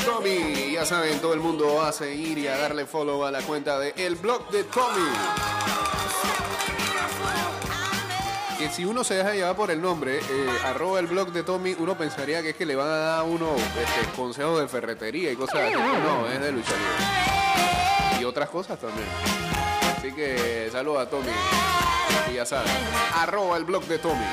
Tommy. 0.03 0.72
Ya 0.74 0.86
saben, 0.86 1.19
todo 1.19 1.36
el 1.36 1.39
mundo 1.39 1.75
va 1.75 1.89
a 1.89 1.93
seguir 1.93 2.39
y 2.39 2.48
a 2.48 2.57
darle 2.57 2.88
follow 2.88 3.24
a 3.24 3.29
la 3.29 3.41
cuenta 3.43 3.77
de 3.77 3.93
El 3.96 4.15
Blog 4.15 4.50
de 4.50 4.63
Tommy. 4.63 5.12
Que 8.58 8.70
si 8.70 8.86
uno 8.86 9.04
se 9.04 9.14
deja 9.14 9.34
llevar 9.34 9.56
por 9.56 9.70
el 9.70 9.80
nombre, 9.80 10.18
eh, 10.18 10.50
arroba 10.66 11.00
el 11.00 11.06
blog 11.06 11.32
de 11.32 11.44
Tommy, 11.44 11.76
uno 11.78 11.96
pensaría 11.96 12.42
que 12.42 12.50
es 12.50 12.56
que 12.56 12.66
le 12.66 12.76
van 12.76 12.88
a 12.88 12.98
dar 12.98 13.24
uno 13.24 13.56
este, 13.56 14.12
consejos 14.16 14.60
de 14.60 14.68
ferretería 14.68 15.32
y 15.32 15.36
cosas 15.36 15.60
así. 15.62 15.74
No, 15.74 16.28
es 16.28 16.42
de 16.42 16.52
lucha. 16.52 16.74
Y 18.20 18.24
otras 18.24 18.50
cosas 18.50 18.80
también. 18.80 19.08
Así 19.96 20.12
que 20.12 20.70
saludos 20.72 21.06
a 21.06 21.10
Tommy. 21.10 21.30
Y 22.32 22.36
ya 22.36 22.46
saben, 22.48 22.72
arroba 23.14 23.58
el 23.58 23.64
blog 23.64 23.84
de 23.84 24.00
Tommy. 24.00 24.26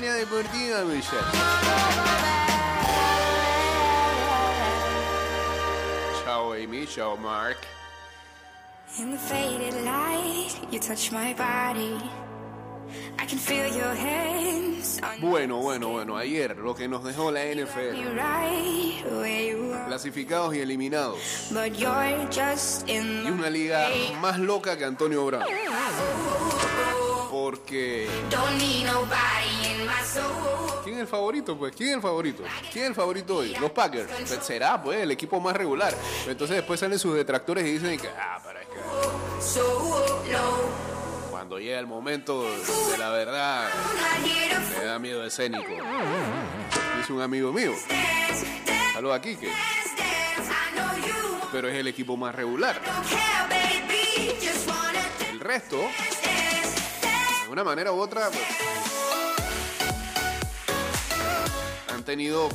Deportiva. 0.00 0.84
Chao, 6.24 6.54
Amy. 6.54 6.86
Chao, 6.86 7.16
Mark. 7.16 7.58
In 8.98 9.10
the 9.10 9.18
faded 9.18 9.74
light, 9.84 10.50
you 10.70 10.78
touch 10.78 11.12
my 11.12 11.34
body. 11.34 11.98
I 13.18 13.24
can 13.24 13.38
feel 13.38 13.66
your 13.68 13.94
hands 13.94 15.00
on 15.02 15.20
Bueno, 15.20 15.58
bueno, 15.58 15.88
bueno. 15.88 16.16
Ayer 16.16 16.56
lo 16.56 16.74
que 16.74 16.88
nos 16.88 17.04
dejó 17.04 17.30
la 17.30 17.44
NFL. 17.44 18.18
Clasificados 19.86 20.54
y 20.54 20.60
eliminados. 20.60 21.18
But 21.52 21.78
you're 21.78 22.26
just 22.30 22.88
in 22.88 23.24
Y 23.24 23.30
una 23.30 23.48
liga 23.48 23.88
más 24.20 24.38
loca 24.38 24.76
que 24.76 24.84
Antonio 24.84 25.24
Brown. 25.26 25.44
Porque... 27.30 28.08
Don't 28.30 28.58
need 28.58 28.84
nobody. 28.84 29.61
¿Quién 30.84 30.96
es 30.96 31.00
el 31.02 31.06
favorito? 31.06 31.56
Pues, 31.56 31.74
¿quién 31.74 31.90
es 31.90 31.96
el 31.96 32.02
favorito? 32.02 32.42
¿Quién 32.72 32.84
es 32.84 32.90
el 32.90 32.94
favorito 32.94 33.36
hoy? 33.36 33.54
Los 33.60 33.70
Packers. 33.70 34.10
Pues 34.10 34.44
será, 34.44 34.82
pues, 34.82 35.00
el 35.00 35.10
equipo 35.10 35.40
más 35.40 35.56
regular. 35.56 35.94
Entonces 36.26 36.56
después 36.56 36.80
salen 36.80 36.98
sus 36.98 37.14
detractores 37.14 37.66
y 37.66 37.72
dicen 37.72 37.98
que, 37.98 38.08
ah, 38.08 38.40
es 38.60 38.66
que 38.68 38.80
cuando 41.30 41.58
llega 41.58 41.78
el 41.78 41.86
momento 41.86 42.42
de 42.42 42.98
la 42.98 43.10
verdad, 43.10 43.68
me 44.78 44.84
da 44.84 44.98
miedo 44.98 45.24
escénico. 45.24 45.72
Dice 46.98 47.12
un 47.12 47.20
amigo 47.20 47.52
mío. 47.52 47.72
Saludos 48.94 49.20
know 50.74 50.96
you 51.06 51.22
pero 51.52 51.68
es 51.68 51.74
el 51.74 51.86
equipo 51.86 52.16
más 52.16 52.34
regular. 52.34 52.80
El 55.30 55.38
resto, 55.38 55.76
de 57.44 57.50
una 57.50 57.62
manera 57.62 57.92
u 57.92 58.00
otra, 58.00 58.30
pues, 58.30 58.42
tenido 62.04 62.48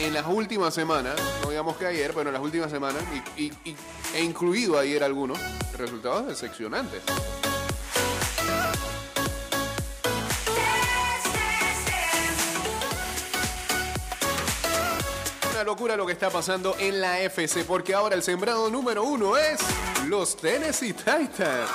en 0.00 0.12
las 0.14 0.26
últimas 0.26 0.74
semanas, 0.74 1.14
no 1.42 1.50
digamos 1.50 1.76
que 1.76 1.86
ayer, 1.86 2.12
pero 2.14 2.28
en 2.30 2.34
las 2.34 2.42
últimas 2.42 2.70
semanas, 2.70 3.02
y- 3.36 3.44
y- 3.64 3.76
e 4.14 4.22
incluido 4.22 4.78
ayer 4.78 5.02
algunos, 5.04 5.38
resultados 5.76 6.26
decepcionantes. 6.26 7.02
Una 15.52 15.64
locura 15.64 15.96
lo 15.96 16.04
que 16.06 16.12
está 16.12 16.28
pasando 16.30 16.76
en 16.78 17.00
la 17.00 17.20
FC, 17.20 17.64
porque 17.64 17.94
ahora 17.94 18.14
el 18.14 18.22
sembrado 18.22 18.68
número 18.68 19.04
uno 19.04 19.36
es 19.38 19.58
los 20.06 20.36
Tennessee 20.36 20.92
Titans. 20.92 21.70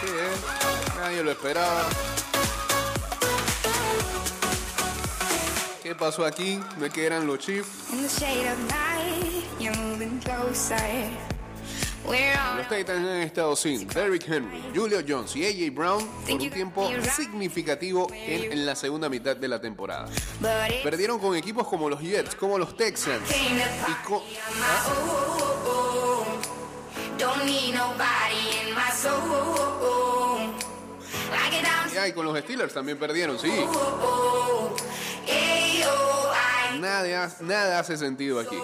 Sí, 0.00 0.06
¿eh? 0.06 0.96
Nadie 1.00 1.22
lo 1.22 1.30
esperaba. 1.30 1.84
¿Qué 5.94 6.00
pasó 6.00 6.24
aquí? 6.24 6.58
¿De 6.80 6.90
qué 6.90 7.06
eran 7.06 7.24
los 7.24 7.48
on 7.48 7.62
Los 12.56 12.68
Titans 12.68 13.08
han 13.08 13.22
estado 13.22 13.54
sin 13.54 13.86
Derrick 13.86 14.28
Henry, 14.28 14.60
Julio 14.74 14.98
Jones 15.06 15.36
y 15.36 15.46
AJ 15.46 15.72
Brown 15.72 16.04
por 16.04 16.32
un 16.32 16.50
tiempo 16.50 16.90
significativo 17.14 18.08
en, 18.12 18.66
la 18.66 18.74
segunda 18.74 19.08
mitad 19.08 19.36
de 19.36 19.46
la 19.46 19.60
temporada. 19.60 20.08
Perdieron 20.82 21.20
con 21.20 21.36
equipos 21.36 21.68
como 21.68 21.88
los 21.88 22.00
Jets, 22.00 22.34
como 22.34 22.58
los 22.58 22.76
Texans 22.76 23.22
y 23.30 23.54
Y 32.06 32.12
con 32.12 32.26
los 32.26 32.38
Steelers 32.40 32.74
también 32.74 32.98
perdieron, 32.98 33.38
sí. 33.38 33.48
Nada, 36.84 37.30
nada 37.40 37.78
hace 37.78 37.96
sentido 37.96 38.38
aquí. 38.38 38.56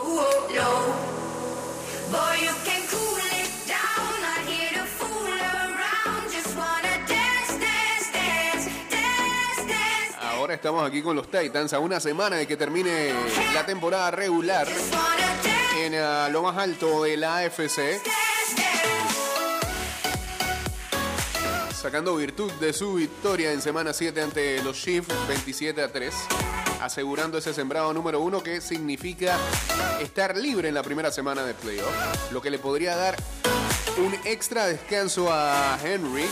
Ahora 10.20 10.52
estamos 10.52 10.86
aquí 10.86 11.00
con 11.00 11.16
los 11.16 11.30
Titans 11.30 11.72
a 11.72 11.78
una 11.78 11.98
semana 11.98 12.36
de 12.36 12.46
que 12.46 12.58
termine 12.58 13.14
la 13.54 13.64
temporada 13.64 14.10
regular 14.10 14.68
en 15.78 15.94
ah, 15.94 16.28
lo 16.30 16.42
más 16.42 16.58
alto 16.58 17.04
de 17.04 17.16
la 17.16 17.38
AFC, 17.38 18.02
sacando 21.74 22.16
virtud 22.16 22.52
de 22.60 22.74
su 22.74 22.94
victoria 22.94 23.50
en 23.50 23.62
semana 23.62 23.94
7 23.94 24.20
ante 24.20 24.62
los 24.62 24.76
Chiefs 24.76 25.08
27 25.26 25.80
a 25.80 25.90
3, 25.90 26.14
asegurando 26.82 27.38
ese 27.38 27.54
sembrado 27.54 27.92
número 27.92 28.20
uno 28.20 28.42
que 28.42 28.60
significa 28.60 29.38
estar 30.00 30.36
libre 30.36 30.68
en 30.68 30.74
la 30.74 30.82
primera 30.82 31.10
semana 31.10 31.44
de 31.44 31.54
playoff, 31.54 32.32
lo 32.32 32.40
que 32.40 32.50
le 32.50 32.58
podría 32.58 32.96
dar 32.96 33.16
un 33.98 34.14
extra 34.24 34.66
descanso 34.66 35.32
a 35.32 35.78
Henry 35.82 36.24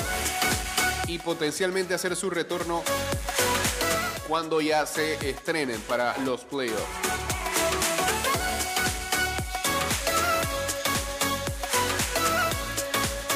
y 1.07 1.19
potencialmente 1.19 1.95
hacer 1.95 2.17
su 2.17 2.31
retorno 2.31 2.83
cuando 4.26 4.61
ya 4.61 4.87
se 4.87 5.14
estrenen 5.28 5.81
para 5.83 6.17
los 6.19 6.43
playoffs. 6.43 6.83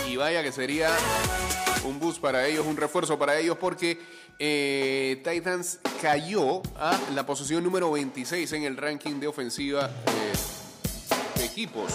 Y 0.07 0.17
vaya 0.17 0.43
que 0.43 0.53
sería 0.53 0.91
un 1.85 1.99
boost 1.99 2.21
para 2.21 2.47
ellos, 2.47 2.67
un 2.67 2.77
refuerzo 2.77 3.19
para 3.19 3.39
ellos, 3.39 3.57
porque 3.59 3.99
eh, 4.39 5.23
Titans 5.25 5.79
cayó 6.01 6.63
a 6.77 6.99
la 7.15 7.25
posición 7.25 7.63
número 7.63 7.91
26 7.91 8.53
en 8.53 8.65
el 8.65 8.77
ranking 8.77 9.21
de 9.21 9.27
ofensiva 9.27 9.91
de 11.37 11.45
equipos 11.45 11.93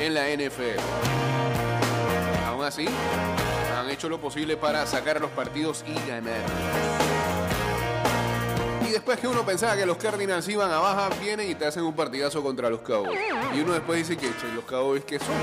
en 0.00 0.14
la 0.14 0.28
NFL. 0.28 0.80
Aún 2.46 2.64
así, 2.64 2.86
han 3.76 3.90
hecho 3.90 4.08
lo 4.08 4.20
posible 4.20 4.56
para 4.56 4.86
sacar 4.86 5.20
los 5.20 5.30
partidos 5.30 5.84
y 5.86 5.94
ganar. 6.08 6.40
Y 8.86 8.90
después 8.90 9.18
que 9.18 9.26
uno 9.26 9.44
pensaba 9.44 9.76
que 9.76 9.86
los 9.86 9.96
Cardinals 9.96 10.46
iban 10.48 10.70
a 10.70 10.78
baja, 10.78 11.08
vienen 11.20 11.50
y 11.50 11.54
te 11.54 11.66
hacen 11.66 11.82
un 11.84 11.96
partidazo 11.96 12.42
contra 12.42 12.68
los 12.68 12.80
Cowboys. 12.80 13.18
Y 13.54 13.60
uno 13.60 13.72
después 13.72 14.06
dice 14.06 14.16
que 14.16 14.30
los 14.54 14.64
Cowboys 14.64 15.04
que 15.04 15.18
son. 15.18 15.34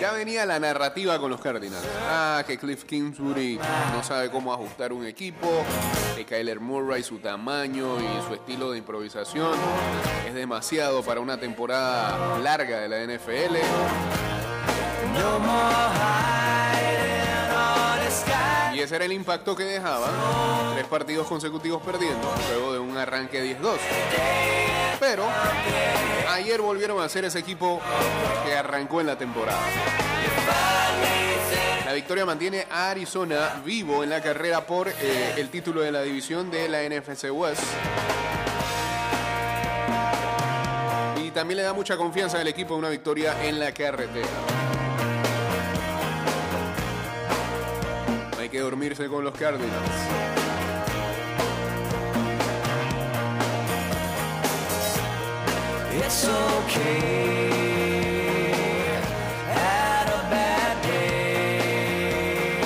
Ya 0.00 0.12
venía 0.12 0.44
la 0.44 0.58
narrativa 0.58 1.18
con 1.18 1.30
los 1.30 1.40
Cardinals. 1.40 1.86
Ah, 2.08 2.44
que 2.46 2.58
Cliff 2.58 2.84
Kingsbury 2.84 3.58
no 3.92 4.02
sabe 4.02 4.30
cómo 4.30 4.52
ajustar 4.52 4.92
un 4.92 5.06
equipo, 5.06 5.64
que 6.16 6.26
Kyler 6.26 6.60
Murray, 6.60 7.02
su 7.02 7.18
tamaño 7.18 7.98
y 7.98 8.28
su 8.28 8.34
estilo 8.34 8.72
de 8.72 8.78
improvisación 8.78 9.52
es 10.26 10.34
demasiado 10.34 11.02
para 11.02 11.20
una 11.20 11.38
temporada 11.40 12.38
larga 12.40 12.80
de 12.80 12.88
la 12.88 13.02
NFL. 13.06 13.56
No 15.18 15.38
more 15.38 16.81
ese 18.82 18.96
era 18.96 19.04
el 19.04 19.12
impacto 19.12 19.54
que 19.54 19.64
dejaba. 19.64 20.08
Tres 20.74 20.86
partidos 20.86 21.26
consecutivos 21.26 21.82
perdiendo, 21.82 22.32
luego 22.50 22.72
de 22.72 22.78
un 22.78 22.96
arranque 22.96 23.58
10-2. 23.58 23.76
Pero 24.98 25.24
ayer 26.30 26.60
volvieron 26.60 27.02
a 27.02 27.08
ser 27.08 27.24
ese 27.24 27.38
equipo 27.38 27.80
que 28.44 28.54
arrancó 28.54 29.00
en 29.00 29.06
la 29.06 29.16
temporada. 29.16 29.60
La 31.84 31.92
victoria 31.92 32.24
mantiene 32.24 32.66
a 32.70 32.90
Arizona 32.90 33.60
vivo 33.64 34.02
en 34.02 34.10
la 34.10 34.22
carrera 34.22 34.66
por 34.66 34.88
eh, 34.88 35.34
el 35.36 35.50
título 35.50 35.82
de 35.82 35.92
la 35.92 36.02
división 36.02 36.50
de 36.50 36.68
la 36.68 36.82
NFC 36.82 37.30
West. 37.30 37.62
Y 41.22 41.30
también 41.32 41.58
le 41.58 41.62
da 41.64 41.72
mucha 41.72 41.96
confianza 41.96 42.40
al 42.40 42.48
equipo 42.48 42.74
una 42.76 42.88
victoria 42.88 43.44
en 43.44 43.60
la 43.60 43.72
carretera. 43.72 44.61
Que 48.52 48.60
dormirse 48.60 49.08
con 49.08 49.24
los 49.24 49.32
Cardinals. 49.32 49.72
It's 55.96 56.28
okay. 56.28 57.50
Had 59.48 60.06
a 60.06 60.30
bad 60.30 60.82
day. 60.82 62.60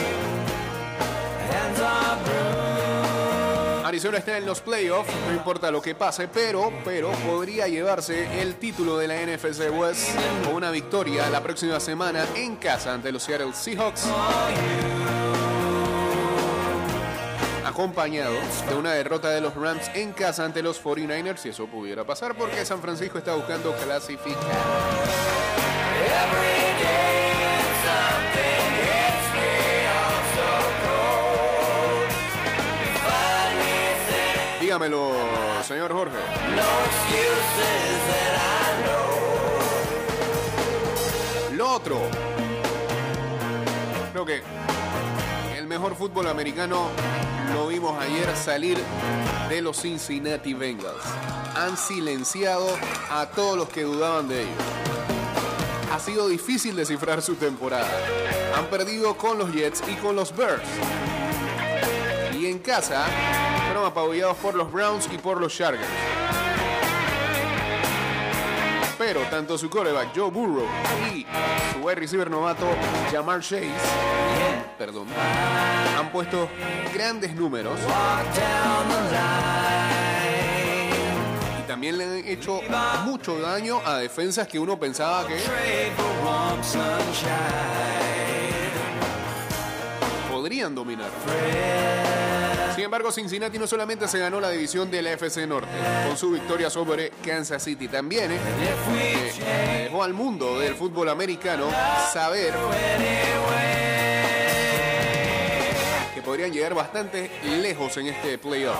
Hands 1.53 1.81
are 1.81 2.17
bruised. 2.25 3.87
Arizona 3.87 4.19
está 4.19 4.39
en 4.39 4.47
los 4.47 4.61
playoffs, 4.61 5.13
no 5.29 5.35
importa 5.35 5.71
lo 5.71 5.81
que 5.81 5.95
pase, 5.95 6.27
pero, 6.27 6.73
pero 6.85 7.13
podría 7.13 7.69
llevarse 7.69 8.43
el 8.43 8.57
título 8.57 8.99
de 8.99 9.07
la 9.07 9.15
NFC 9.25 9.71
West 9.73 10.11
con 10.45 10.57
una 10.57 10.73
victoria 10.73 11.31
la 11.31 11.41
próxima 11.45 11.79
semana 11.79 12.27
en 12.35 12.57
casa 12.57 12.93
ante 12.93 13.13
los 13.13 13.23
Seattle 13.23 13.53
Seahawks. 13.55 14.09
Acompañado 17.77 18.33
de 18.71 18.75
una 18.75 18.93
derrota 18.93 19.29
de 19.29 19.43
los 19.43 19.55
Rams 19.55 19.91
en 19.93 20.15
casa 20.15 20.47
ante 20.47 20.63
los 20.63 20.83
49ers, 20.83 21.37
si 21.37 21.51
eso 21.51 21.67
pudiera 21.67 22.05
pasar, 22.05 22.35
porque 22.35 22.65
San 22.65 22.81
Francisco 22.81 23.19
está 23.19 23.35
buscando 23.35 23.77
clasificar. 23.77 24.35
Dígamelo, 34.59 35.13
señor 35.63 35.93
Jorge. 35.93 36.17
Lo 41.53 41.73
otro. 41.75 42.01
Creo 44.13 44.25
que 44.25 44.43
el 45.59 45.67
mejor 45.67 45.95
fútbol 45.95 46.27
americano 46.29 46.89
lo 47.53 47.69
vimos 47.69 48.01
ayer 48.01 48.37
salir 48.37 48.79
de 49.49 49.63
los 49.63 49.81
Cincinnati 49.81 50.55
Bengals. 50.55 51.03
Han 51.57 51.77
silenciado 51.77 52.69
a 53.11 53.27
todos 53.27 53.57
los 53.57 53.69
que 53.69 53.83
dudaban 53.83 54.29
de 54.29 54.43
ellos. 54.43 54.65
Ha 55.93 55.99
sido 55.99 56.29
difícil 56.29 56.77
descifrar 56.77 57.23
su 57.23 57.37
temporada. 57.37 57.91
Han 58.57 58.67
perdido 58.67 59.17
con 59.17 59.39
los 59.39 59.53
Jets 59.53 59.83
y 59.89 59.95
con 59.95 60.17
los 60.17 60.37
Bears. 60.37 60.63
Y 62.39 62.47
en 62.47 62.59
casa 62.59 63.07
fueron 63.67 63.87
apabullados 63.87 64.37
por 64.39 64.55
los 64.55 64.71
Browns 64.71 65.09
y 65.13 65.19
por 65.19 65.41
los 65.41 65.55
Chargers. 65.55 65.87
Pero 69.07 69.21
tanto 69.31 69.57
su 69.57 69.71
coreback 69.71 70.09
Joe 70.17 70.33
Burrow 70.33 70.67
y 71.15 71.25
su 71.73 71.79
wide 71.79 71.95
receiver 71.95 72.29
novato 72.29 72.67
Jamar 73.13 73.41
Chase, 73.41 73.71
perdón, 74.77 75.07
han 75.97 76.11
puesto 76.11 76.49
grandes 76.93 77.33
números 77.37 77.79
y 81.57 81.69
también 81.69 81.99
le 81.99 82.05
han 82.05 82.17
hecho 82.27 82.61
mucho 83.05 83.39
daño 83.39 83.81
a 83.87 83.99
defensas 83.99 84.49
que 84.49 84.59
uno 84.59 84.77
pensaba 84.77 85.25
que 85.29 85.39
podrían 90.29 90.75
dominar. 90.75 91.11
Sin 92.77 92.85
embargo, 92.85 93.11
Cincinnati 93.11 93.59
no 93.59 93.67
solamente 93.67 94.07
se 94.07 94.19
ganó 94.19 94.39
la 94.39 94.51
división 94.51 94.91
de 94.91 95.01
la 95.01 95.13
FC 95.13 95.47
Norte 95.47 95.71
con 96.07 96.15
su 96.19 96.31
victoria 96.31 96.69
sobre 96.69 97.09
Kansas 97.25 97.65
City, 97.65 97.89
también 97.89 98.31
eh, 98.33 99.85
dejó 99.85 100.03
al 100.03 100.13
mundo 100.13 100.61
del 100.61 100.75
fútbol 100.75 101.09
americano 101.09 101.71
saber 102.13 102.53
que 106.15 106.21
podrían 106.21 106.53
llegar 106.53 106.75
bastante 106.75 107.31
lejos 107.63 107.97
en 107.97 108.09
este 108.09 108.37
playoff. 108.37 108.77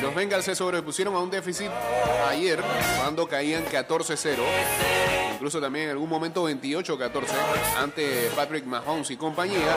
Los 0.00 0.14
Bengals 0.14 0.46
se 0.46 0.54
sobrepusieron 0.54 1.14
a 1.14 1.18
un 1.18 1.30
déficit 1.30 1.68
ayer 2.30 2.62
cuando 2.98 3.28
caían 3.28 3.66
14-0. 3.66 4.38
Incluso 5.34 5.60
también 5.60 5.84
en 5.84 5.90
algún 5.90 6.08
momento 6.08 6.48
28-14 6.48 7.26
ante 7.76 8.30
Patrick 8.34 8.64
Mahomes 8.64 9.10
y 9.10 9.18
compañía. 9.18 9.76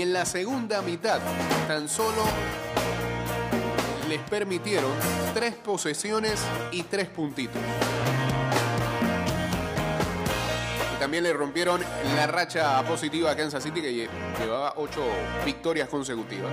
Y 0.00 0.02
en 0.02 0.14
la 0.14 0.24
segunda 0.24 0.80
mitad 0.80 1.20
tan 1.68 1.86
solo 1.86 2.22
les 4.08 4.18
permitieron 4.30 4.90
tres 5.34 5.52
posesiones 5.56 6.40
y 6.72 6.84
tres 6.84 7.06
puntitos. 7.08 7.60
también 10.98 11.22
le 11.24 11.34
rompieron 11.34 11.82
la 12.16 12.26
racha 12.26 12.82
positiva 12.84 13.30
a 13.32 13.36
Kansas 13.36 13.62
City 13.62 13.82
que 13.82 13.90
lle- 13.92 14.08
llevaba 14.40 14.72
ocho 14.78 15.02
victorias 15.44 15.86
consecutivas. 15.90 16.52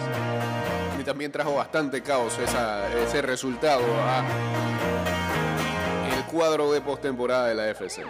Y 1.00 1.04
también 1.06 1.32
trajo 1.32 1.56
bastante 1.56 2.02
caos 2.04 2.34
ese 2.38 3.22
resultado 3.22 3.84
a 4.10 4.26
el 6.18 6.24
cuadro 6.26 6.70
de 6.74 6.82
postemporada 6.82 7.48
de 7.48 7.56
la 7.56 7.70
FC. 7.70 8.04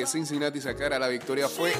Que 0.00 0.06
Cincinnati 0.06 0.62
sacara 0.62 0.98
la 0.98 1.08
victoria 1.08 1.46
fue 1.46 1.74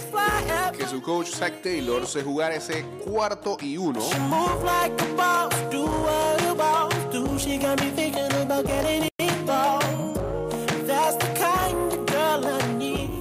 que 0.77 0.87
su 0.87 1.01
coach 1.01 1.29
Zach 1.29 1.63
Taylor 1.63 2.07
se 2.07 2.23
jugara 2.23 2.55
ese 2.55 2.85
cuarto 3.03 3.57
y 3.63 3.79
uno. 3.79 4.01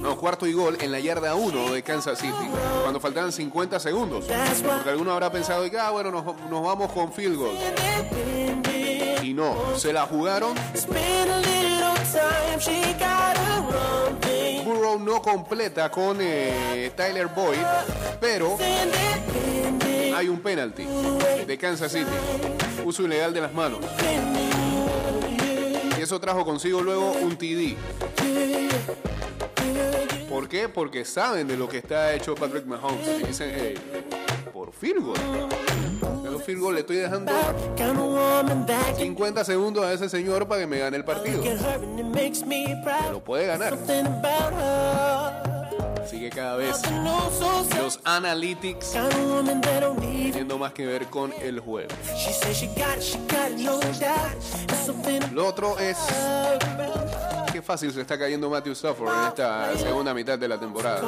No, 0.02 0.16
cuarto 0.18 0.46
y 0.46 0.52
gol 0.52 0.76
en 0.82 0.92
la 0.92 1.00
yarda 1.00 1.34
1 1.34 1.72
de 1.72 1.82
Kansas 1.82 2.18
City, 2.18 2.34
cuando 2.82 3.00
faltaban 3.00 3.32
50 3.32 3.80
segundos. 3.80 4.26
Porque 4.26 4.90
alguno 4.90 5.12
habrá 5.12 5.32
pensado, 5.32 5.64
ah, 5.80 5.90
bueno, 5.92 6.10
nos, 6.10 6.26
nos 6.50 6.62
vamos 6.62 6.92
con 6.92 7.10
field 7.10 7.38
goal. 7.38 7.56
Y 9.22 9.32
no, 9.32 9.56
se 9.78 9.94
la 9.94 10.04
jugaron. 10.04 10.54
No 14.98 15.22
completa 15.22 15.90
con 15.90 16.18
eh, 16.20 16.90
Tyler 16.96 17.28
Boyd, 17.28 17.58
pero 18.20 18.58
hay 20.14 20.28
un 20.28 20.40
penalty 20.40 20.84
de 21.46 21.58
Kansas 21.58 21.92
City. 21.92 22.10
Uso 22.84 23.04
ilegal 23.04 23.32
de 23.32 23.40
las 23.40 23.52
manos. 23.54 23.80
Y 25.96 26.02
eso 26.02 26.20
trajo 26.20 26.44
consigo 26.44 26.80
luego 26.82 27.12
un 27.12 27.36
TD. 27.36 27.76
¿Por 30.28 30.48
qué? 30.48 30.68
Porque 30.68 31.04
saben 31.04 31.46
de 31.46 31.56
lo 31.56 31.68
que 31.68 31.78
está 31.78 32.12
hecho 32.14 32.34
Patrick 32.34 32.66
Mahomes. 32.66 33.06
Y 33.22 33.26
dicen, 33.26 33.52
hey, 33.54 33.74
por 34.52 34.72
field 34.72 35.99
field 36.40 36.60
goal 36.60 36.74
le 36.74 36.80
estoy 36.80 36.96
dejando 36.96 37.32
Kind 37.76 37.98
of 37.98 38.06
woman 38.06 38.66
that 38.66 38.96
can 38.96 39.16
50 39.16 39.44
segundos 39.44 39.84
a 39.84 39.92
ese 39.92 40.08
señor 40.08 40.46
para 40.46 40.62
que 40.62 40.66
me 40.66 40.78
gane 40.78 40.96
el 40.96 41.04
partido. 41.04 41.42
me. 42.46 43.10
Lo 43.10 43.22
puede 43.22 43.46
ganar. 43.46 43.76
Así 46.02 46.18
que 46.18 46.30
cada 46.30 46.56
vez 46.56 46.80
los 47.78 48.00
analytics 48.04 48.96
tienen 50.32 50.58
más 50.58 50.72
que 50.72 50.86
ver 50.86 51.06
con 51.06 51.32
el 51.40 51.60
juego. 51.60 51.88
Lo 55.32 55.46
otro 55.46 55.78
es 55.78 55.96
qué 57.52 57.62
fácil 57.62 57.92
se 57.92 58.00
está 58.00 58.18
cayendo 58.18 58.50
Matthew 58.50 58.72
Stafford 58.72 59.08
en 59.08 59.28
esta 59.28 59.76
segunda 59.76 60.14
mitad 60.14 60.38
de 60.38 60.48
la 60.48 60.58
temporada. 60.58 61.00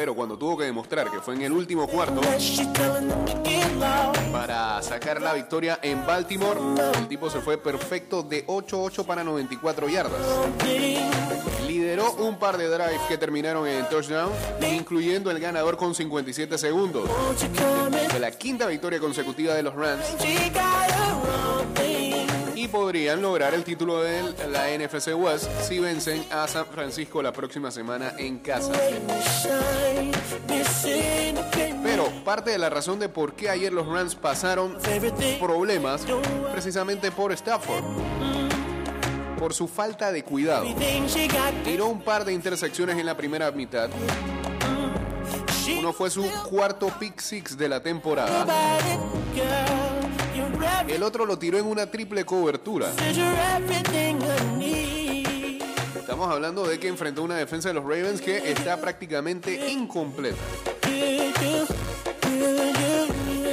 Pero 0.00 0.14
cuando 0.14 0.38
tuvo 0.38 0.56
que 0.56 0.64
demostrar 0.64 1.10
que 1.10 1.20
fue 1.20 1.34
en 1.34 1.42
el 1.42 1.52
último 1.52 1.86
cuarto 1.86 2.22
para 4.32 4.82
sacar 4.82 5.20
la 5.20 5.34
victoria 5.34 5.78
en 5.82 6.06
Baltimore, 6.06 6.58
el 6.98 7.06
tipo 7.06 7.28
se 7.28 7.42
fue 7.42 7.58
perfecto 7.58 8.22
de 8.22 8.46
8-8 8.46 9.04
para 9.04 9.22
94 9.22 9.90
yardas. 9.90 10.22
Lideró 11.66 12.14
un 12.14 12.38
par 12.38 12.56
de 12.56 12.68
drives 12.68 13.02
que 13.08 13.18
terminaron 13.18 13.68
en 13.68 13.86
touchdown, 13.90 14.32
incluyendo 14.72 15.30
el 15.30 15.38
ganador 15.38 15.76
con 15.76 15.94
57 15.94 16.56
segundos. 16.56 17.06
Fue 18.08 18.20
la 18.20 18.30
quinta 18.30 18.68
victoria 18.68 19.00
consecutiva 19.00 19.52
de 19.52 19.62
los 19.64 19.74
Rams 19.74 20.02
y 22.60 22.68
podrían 22.68 23.22
lograr 23.22 23.54
el 23.54 23.64
título 23.64 24.02
de 24.02 24.22
la 24.50 24.66
NFC 24.68 25.14
West 25.16 25.50
si 25.62 25.78
vencen 25.78 26.22
a 26.30 26.46
San 26.46 26.66
Francisco 26.66 27.22
la 27.22 27.32
próxima 27.32 27.70
semana 27.70 28.12
en 28.18 28.38
casa. 28.40 28.72
Pero 31.82 32.04
parte 32.22 32.50
de 32.50 32.58
la 32.58 32.68
razón 32.68 32.98
de 32.98 33.08
por 33.08 33.32
qué 33.32 33.48
ayer 33.48 33.72
los 33.72 33.86
Rams 33.86 34.14
pasaron 34.14 34.76
problemas 35.40 36.02
precisamente 36.52 37.10
por 37.10 37.32
Stafford, 37.32 37.82
por 39.38 39.54
su 39.54 39.66
falta 39.66 40.12
de 40.12 40.22
cuidado. 40.22 40.66
Tiró 41.64 41.86
un 41.86 42.02
par 42.02 42.26
de 42.26 42.34
intersecciones 42.34 42.98
en 42.98 43.06
la 43.06 43.16
primera 43.16 43.50
mitad. 43.52 43.88
Uno 45.78 45.94
fue 45.94 46.10
su 46.10 46.30
cuarto 46.50 46.88
pick 46.98 47.20
six 47.20 47.56
de 47.56 47.70
la 47.70 47.82
temporada. 47.82 48.44
El 50.88 51.02
otro 51.02 51.24
lo 51.26 51.38
tiró 51.38 51.58
en 51.58 51.66
una 51.66 51.86
triple 51.90 52.24
cobertura. 52.24 52.88
Estamos 55.98 56.30
hablando 56.30 56.66
de 56.66 56.78
que 56.78 56.88
enfrentó 56.88 57.22
una 57.22 57.36
defensa 57.36 57.68
de 57.68 57.74
los 57.74 57.84
Ravens 57.84 58.20
que 58.20 58.50
está 58.50 58.80
prácticamente 58.80 59.70
incompleta. 59.70 60.38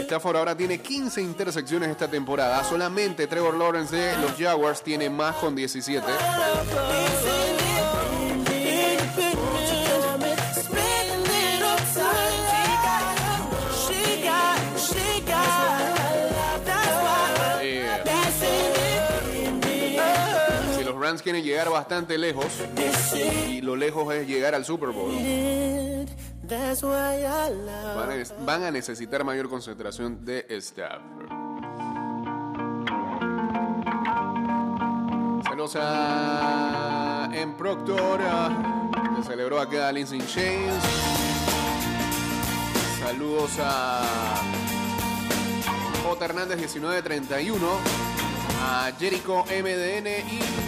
Stafford 0.07 0.37
ahora 0.37 0.55
tiene 0.55 0.79
15 0.79 1.21
intersecciones 1.21 1.89
esta 1.89 2.09
temporada. 2.09 2.63
Solamente 2.63 3.27
Trevor 3.27 3.55
Lawrence 3.55 3.95
de 3.95 4.17
los 4.17 4.37
Jaguars 4.37 4.81
tiene 4.81 5.09
más 5.09 5.35
con 5.35 5.55
17. 5.55 6.05
Quieren 21.23 21.43
llegar 21.43 21.69
bastante 21.69 22.17
lejos, 22.17 22.45
y 23.49 23.61
lo 23.61 23.75
lejos 23.75 24.13
es 24.13 24.27
llegar 24.27 24.55
al 24.55 24.63
Super 24.65 24.89
Bowl, 24.89 25.13
van 28.45 28.63
a, 28.63 28.71
necesitar 28.71 29.23
mayor 29.23 29.49
concentración 29.49 30.23
de 30.23 30.45
Stafford. 30.49 31.27
Saludos 35.43 35.77
a 35.79 37.29
M. 37.33 37.53
Proctor, 37.57 38.21
que 39.15 39.23
celebró 39.23 39.59
acá 39.59 39.91
Lindsay 39.91 40.21
James. 40.33 40.83
Saludos 42.99 43.51
a 43.59 44.41
J. 46.03 46.25
Hernández 46.25 46.57
1931, 46.57 47.67
a 48.61 48.91
Jericho 48.99 49.43
MDN 49.45 50.07
y. 50.07 50.66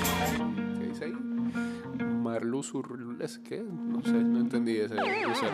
Marluz 2.39 2.73
Urles, 2.73 3.39
¿qué? 3.39 3.59
No 3.59 4.01
sé, 4.01 4.13
no 4.13 4.39
entendí 4.39 4.77
ese. 4.77 4.95
ese-. 4.95 5.51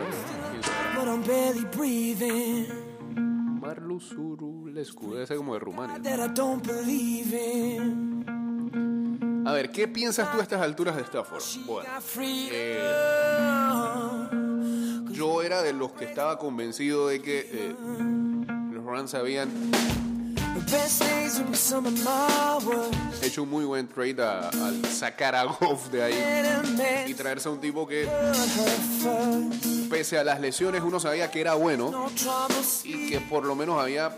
Marluz 3.60 4.12
Urlescu, 4.12 5.14
debe 5.14 5.26
ser 5.26 5.36
como 5.36 5.54
de 5.54 5.58
Rumania. 5.58 5.98
A 9.46 9.52
ver, 9.52 9.72
¿qué 9.72 9.88
piensas 9.88 10.30
tú 10.30 10.38
a 10.38 10.42
estas 10.42 10.62
alturas 10.62 10.94
de 10.94 11.02
Stafford? 11.02 11.42
Bueno, 11.66 11.88
eh, 12.52 12.78
yo 15.10 15.42
era 15.42 15.62
de 15.62 15.72
los 15.72 15.90
que 15.90 16.04
estaba 16.04 16.38
convencido 16.38 17.08
de 17.08 17.20
que 17.20 17.48
eh, 17.50 17.74
los 18.70 18.84
Rams 18.84 19.12
habían 19.14 19.48
He 23.22 23.26
hecho 23.26 23.42
un 23.44 23.50
muy 23.50 23.64
buen 23.64 23.86
trade 23.88 24.22
a- 24.22 24.48
al 24.48 24.84
sacar 24.86 25.34
a 25.34 25.44
Goff 25.44 25.88
de 25.90 26.02
ahí 26.02 26.14
y 27.08 27.14
traerse 27.14 27.48
a 27.48 27.52
un 27.52 27.60
tipo 27.60 27.86
que, 27.86 28.08
pese 29.90 30.18
a 30.18 30.24
las 30.24 30.40
lesiones, 30.40 30.82
uno 30.82 30.98
sabía 31.00 31.30
que 31.30 31.40
era 31.40 31.54
bueno 31.54 31.90
y 32.84 33.08
que 33.10 33.20
por 33.20 33.44
lo 33.44 33.54
menos 33.54 33.80
había 33.80 34.16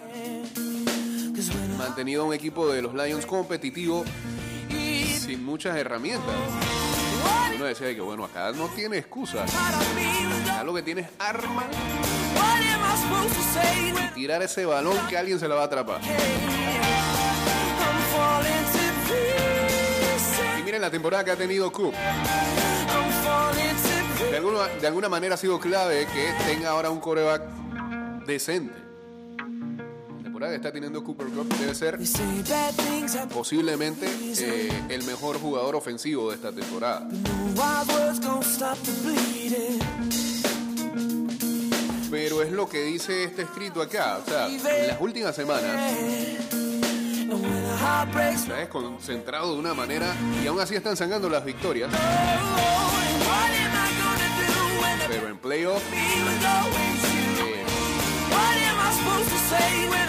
mantenido 1.77 2.23
a 2.23 2.27
un 2.27 2.35
equipo 2.35 2.69
de 2.69 2.83
los 2.83 2.95
Lions 2.95 3.27
competitivo 3.27 4.05
sin 5.21 5.45
muchas 5.45 5.77
herramientas. 5.77 6.35
Uno 7.59 7.66
decía 7.66 7.92
que 7.92 8.01
bueno, 8.01 8.25
acá 8.25 8.53
no 8.53 8.68
tiene 8.68 8.99
excusa. 8.99 9.42
Acá 9.42 10.62
lo 10.62 10.73
que 10.73 10.83
tiene 10.83 11.01
es 11.01 11.09
arma 11.18 11.66
y 14.14 14.14
tirar 14.14 14.40
ese 14.42 14.64
balón 14.64 14.97
que 15.09 15.18
alguien 15.18 15.40
se 15.40 15.49
la 15.49 15.57
va 15.57 15.62
a 15.62 15.64
atrapar. 15.64 16.01
Y 20.57 20.62
miren 20.62 20.81
la 20.81 20.88
temporada 20.88 21.25
que 21.25 21.33
ha 21.33 21.37
tenido 21.37 21.68
to 21.73 21.90
De 24.31 24.37
alguna, 24.37 24.66
de 24.81 24.87
alguna 24.87 25.09
manera 25.09 25.35
ha 25.35 25.38
sido 25.38 25.59
clave 25.59 26.07
que 26.14 26.33
tenga 26.47 26.71
ahora 26.71 26.90
un 26.90 27.01
coreback 27.01 27.42
decente. 28.25 28.88
La 30.38 30.46
temporada 30.46 30.53
que 30.53 30.68
está 30.68 30.72
teniendo 30.72 31.03
Cooper 31.03 31.27
Cup 31.31 31.48
debe 31.59 31.74
ser 31.74 31.98
posiblemente 33.35 34.07
eh, 34.38 34.85
el 34.88 35.03
mejor 35.03 35.40
jugador 35.40 35.74
ofensivo 35.74 36.31
de 36.31 36.37
esta 36.37 36.53
temporada. 36.53 37.09
Pero 42.09 42.42
es 42.42 42.53
lo 42.53 42.68
que 42.68 42.85
dice 42.85 43.24
este 43.24 43.42
escrito 43.42 43.83
acá. 43.83 44.20
O 44.24 44.31
sea, 44.31 44.46
en 44.46 44.87
las 44.87 45.01
últimas 45.01 45.35
semanas 45.35 45.72
se 48.38 48.53
ha 48.53 48.57
desconcentrado 48.59 49.55
de 49.55 49.59
una 49.59 49.74
manera 49.74 50.14
y 50.44 50.46
aún 50.46 50.61
así 50.61 50.77
están 50.77 50.96
sacando 50.96 51.29
las 51.29 51.44
victorias. 51.44 51.90
oh, 51.92 51.98
the 55.01 55.09
Pero 55.09 55.29
en 55.31 55.38
playoff, 55.38 55.83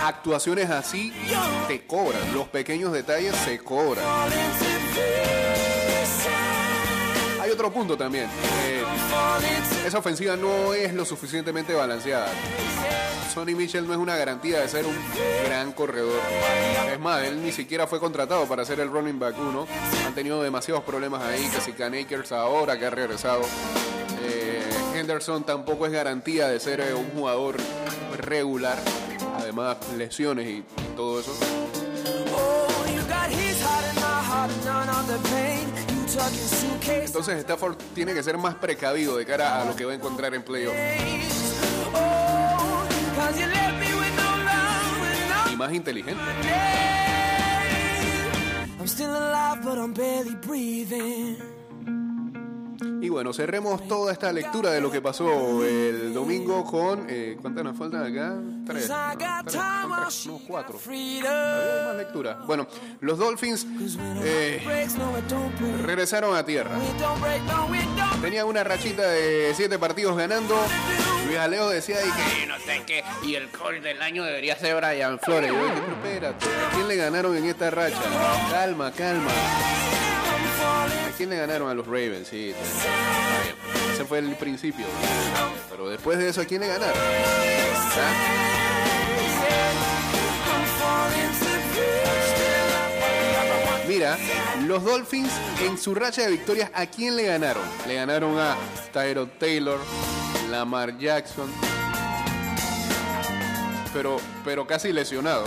actuaciones 0.03 0.69
así 0.69 1.13
te 1.67 1.85
cobran. 1.85 2.33
Los 2.33 2.47
pequeños 2.47 2.91
detalles 2.91 3.35
se 3.35 3.59
cobran. 3.59 4.05
Hay 7.41 7.49
otro 7.51 7.71
punto 7.71 7.97
también. 7.97 8.25
Eh, 8.25 8.83
esa 9.85 9.99
ofensiva 9.99 10.35
no 10.35 10.73
es 10.73 10.93
lo 10.93 11.05
suficientemente 11.05 11.73
balanceada. 11.73 12.29
Sonny 13.33 13.53
Mitchell 13.55 13.87
no 13.87 13.93
es 13.93 13.99
una 13.99 14.15
garantía 14.15 14.59
de 14.59 14.67
ser 14.67 14.85
un 14.85 14.95
gran 15.45 15.71
corredor. 15.71 16.19
Es 16.91 16.99
más, 16.99 17.23
él 17.23 17.41
ni 17.43 17.51
siquiera 17.51 17.87
fue 17.87 17.99
contratado 17.99 18.45
para 18.45 18.65
ser 18.65 18.79
el 18.79 18.89
running 18.89 19.19
back 19.19 19.35
1. 19.37 19.67
Han 20.07 20.15
tenido 20.15 20.41
demasiados 20.41 20.83
problemas 20.83 21.23
ahí, 21.23 21.47
que 21.47 21.61
si 21.61 21.73
Can 21.73 21.93
ahora 22.31 22.77
que 22.77 22.85
ha 22.85 22.89
regresado. 22.89 23.41
Eh, 24.23 24.61
Henderson 24.95 25.43
tampoco 25.43 25.85
es 25.85 25.91
garantía 25.91 26.47
de 26.47 26.59
ser 26.59 26.81
eh, 26.81 26.93
un 26.93 27.09
jugador 27.11 27.57
regular. 28.17 28.77
Además, 29.49 29.77
lesiones 29.97 30.47
y 30.47 30.63
todo 30.95 31.19
eso. 31.19 31.31
Oh, 32.35 32.67
Entonces 37.03 37.39
Stafford 37.39 37.75
tiene 37.95 38.13
que 38.13 38.21
ser 38.21 38.37
más 38.37 38.53
precavido 38.53 39.17
de 39.17 39.25
cara 39.25 39.63
a 39.63 39.65
lo 39.65 39.75
que 39.75 39.85
va 39.85 39.93
a 39.93 39.95
encontrar 39.95 40.35
en 40.35 40.43
playoff. 40.43 40.75
Oh, 41.95 42.83
Y 45.51 45.55
más 45.55 45.73
inteligente. 45.73 46.21
I'm 48.77 48.87
still 48.87 49.09
alive, 49.09 49.63
but 49.63 49.79
I'm 49.79 49.95
barely 49.95 50.35
breathing. 50.35 51.58
Y 53.01 53.09
bueno, 53.09 53.33
cerremos 53.33 53.87
toda 53.87 54.11
esta 54.11 54.31
lectura 54.33 54.71
de 54.71 54.81
lo 54.81 54.91
que 54.91 55.01
pasó 55.01 55.63
el 55.65 56.13
domingo 56.13 56.65
con... 56.65 57.05
Eh, 57.09 57.37
¿Cuántas 57.41 57.63
nos 57.63 57.77
faltan 57.77 58.03
acá? 58.03 58.35
Tres. 58.65 58.89
No, 58.89 59.17
tres, 59.17 59.29
tres, 59.45 60.27
no, 60.27 60.39
cuatro. 60.47 60.79
más 60.85 61.95
lectura. 61.95 62.41
Bueno, 62.45 62.67
los 62.99 63.17
Dolphins 63.17 63.65
eh, 64.23 64.87
regresaron 65.85 66.35
a 66.35 66.45
tierra. 66.45 66.77
Tenían 68.21 68.47
una 68.47 68.63
rachita 68.63 69.07
de 69.07 69.53
siete 69.55 69.79
partidos 69.79 70.17
ganando. 70.17 70.55
Luis 71.25 71.37
Aleo 71.37 71.69
decía 71.69 71.97
ahí 71.97 72.09
que. 72.85 73.03
Y 73.23 73.35
el 73.35 73.49
coach 73.49 73.81
del 73.81 74.01
año 74.01 74.23
debería 74.23 74.57
ser 74.57 74.75
Brian 74.75 75.19
Flores. 75.19 75.51
Yo 75.51 75.63
dije, 75.63 75.81
pero 75.81 75.95
espérate, 75.95 76.45
¿a 76.45 76.69
quién 76.75 76.87
le 76.87 76.95
ganaron 76.95 77.35
en 77.37 77.45
esta 77.45 77.69
racha? 77.69 78.01
Calma, 78.51 78.91
calma. 78.91 79.31
¿A 81.19 81.21
quién 81.21 81.31
le 81.31 81.35
ganaron 81.35 81.69
a 81.69 81.73
los 81.73 81.85
Ravens? 81.85 82.29
Sí, 82.29 82.53
ese 83.93 84.05
fue 84.05 84.19
el 84.19 84.37
principio. 84.37 84.85
Pero 85.69 85.89
después 85.89 86.17
de 86.17 86.29
eso, 86.29 86.39
¿a 86.39 86.45
quién 86.45 86.61
le 86.61 86.67
ganaron? 86.67 86.95
¿Ah? 86.95 88.13
Mira, 93.85 94.17
los 94.65 94.81
Dolphins 94.85 95.33
en 95.61 95.77
su 95.77 95.93
racha 95.93 96.21
de 96.21 96.31
victorias, 96.31 96.71
¿a 96.73 96.85
quién 96.85 97.17
le 97.17 97.23
ganaron? 97.23 97.63
Le 97.85 97.95
ganaron 97.95 98.39
a 98.39 98.55
Tyrod 98.93 99.27
Taylor, 99.37 99.81
Lamar 100.49 100.97
Jackson, 100.97 101.51
pero, 103.91 104.21
pero 104.45 104.65
casi 104.65 104.93
lesionado. 104.93 105.43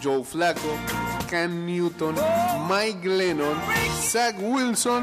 Joe 0.00 0.22
Flacco, 0.22 0.76
Cam 1.32 1.64
Newton, 1.64 2.14
Mike 2.68 3.08
Lennon, 3.08 3.56
Zach 4.02 4.36
Wilson 4.38 5.02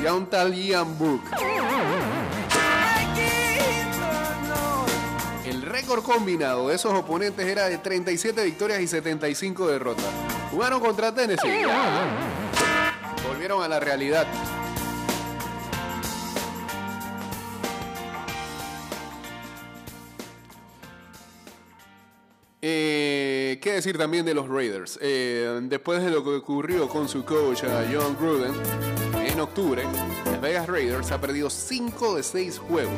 y 0.00 0.06
a 0.06 0.14
un 0.14 0.26
tal 0.26 0.54
Ian 0.54 0.96
Book. 0.96 1.20
El 5.44 5.62
récord 5.62 6.04
combinado 6.04 6.68
de 6.68 6.76
esos 6.76 6.92
oponentes 6.94 7.44
era 7.44 7.68
de 7.68 7.78
37 7.78 8.44
victorias 8.44 8.80
y 8.82 8.86
75 8.86 9.66
derrotas. 9.66 10.06
Jugaron 10.52 10.78
contra 10.78 11.12
Tennessee. 11.12 11.64
Volvieron 13.26 13.64
a 13.64 13.66
la 13.66 13.80
realidad. 13.80 14.28
Eh, 22.64 23.01
¿Qué 23.60 23.72
decir 23.72 23.98
también 23.98 24.24
de 24.24 24.34
los 24.34 24.48
Raiders? 24.48 24.98
Eh, 25.02 25.60
después 25.64 26.02
de 26.02 26.10
lo 26.10 26.22
que 26.24 26.30
ocurrió 26.30 26.88
con 26.88 27.08
su 27.08 27.24
coach 27.24 27.64
a 27.64 27.84
John 27.92 28.16
Gruden 28.18 28.52
en 29.26 29.40
octubre, 29.40 29.82
Las 30.26 30.40
Vegas 30.40 30.66
Raiders 30.68 31.10
ha 31.10 31.20
perdido 31.20 31.50
5 31.50 32.16
de 32.16 32.22
6 32.22 32.58
juegos. 32.58 32.94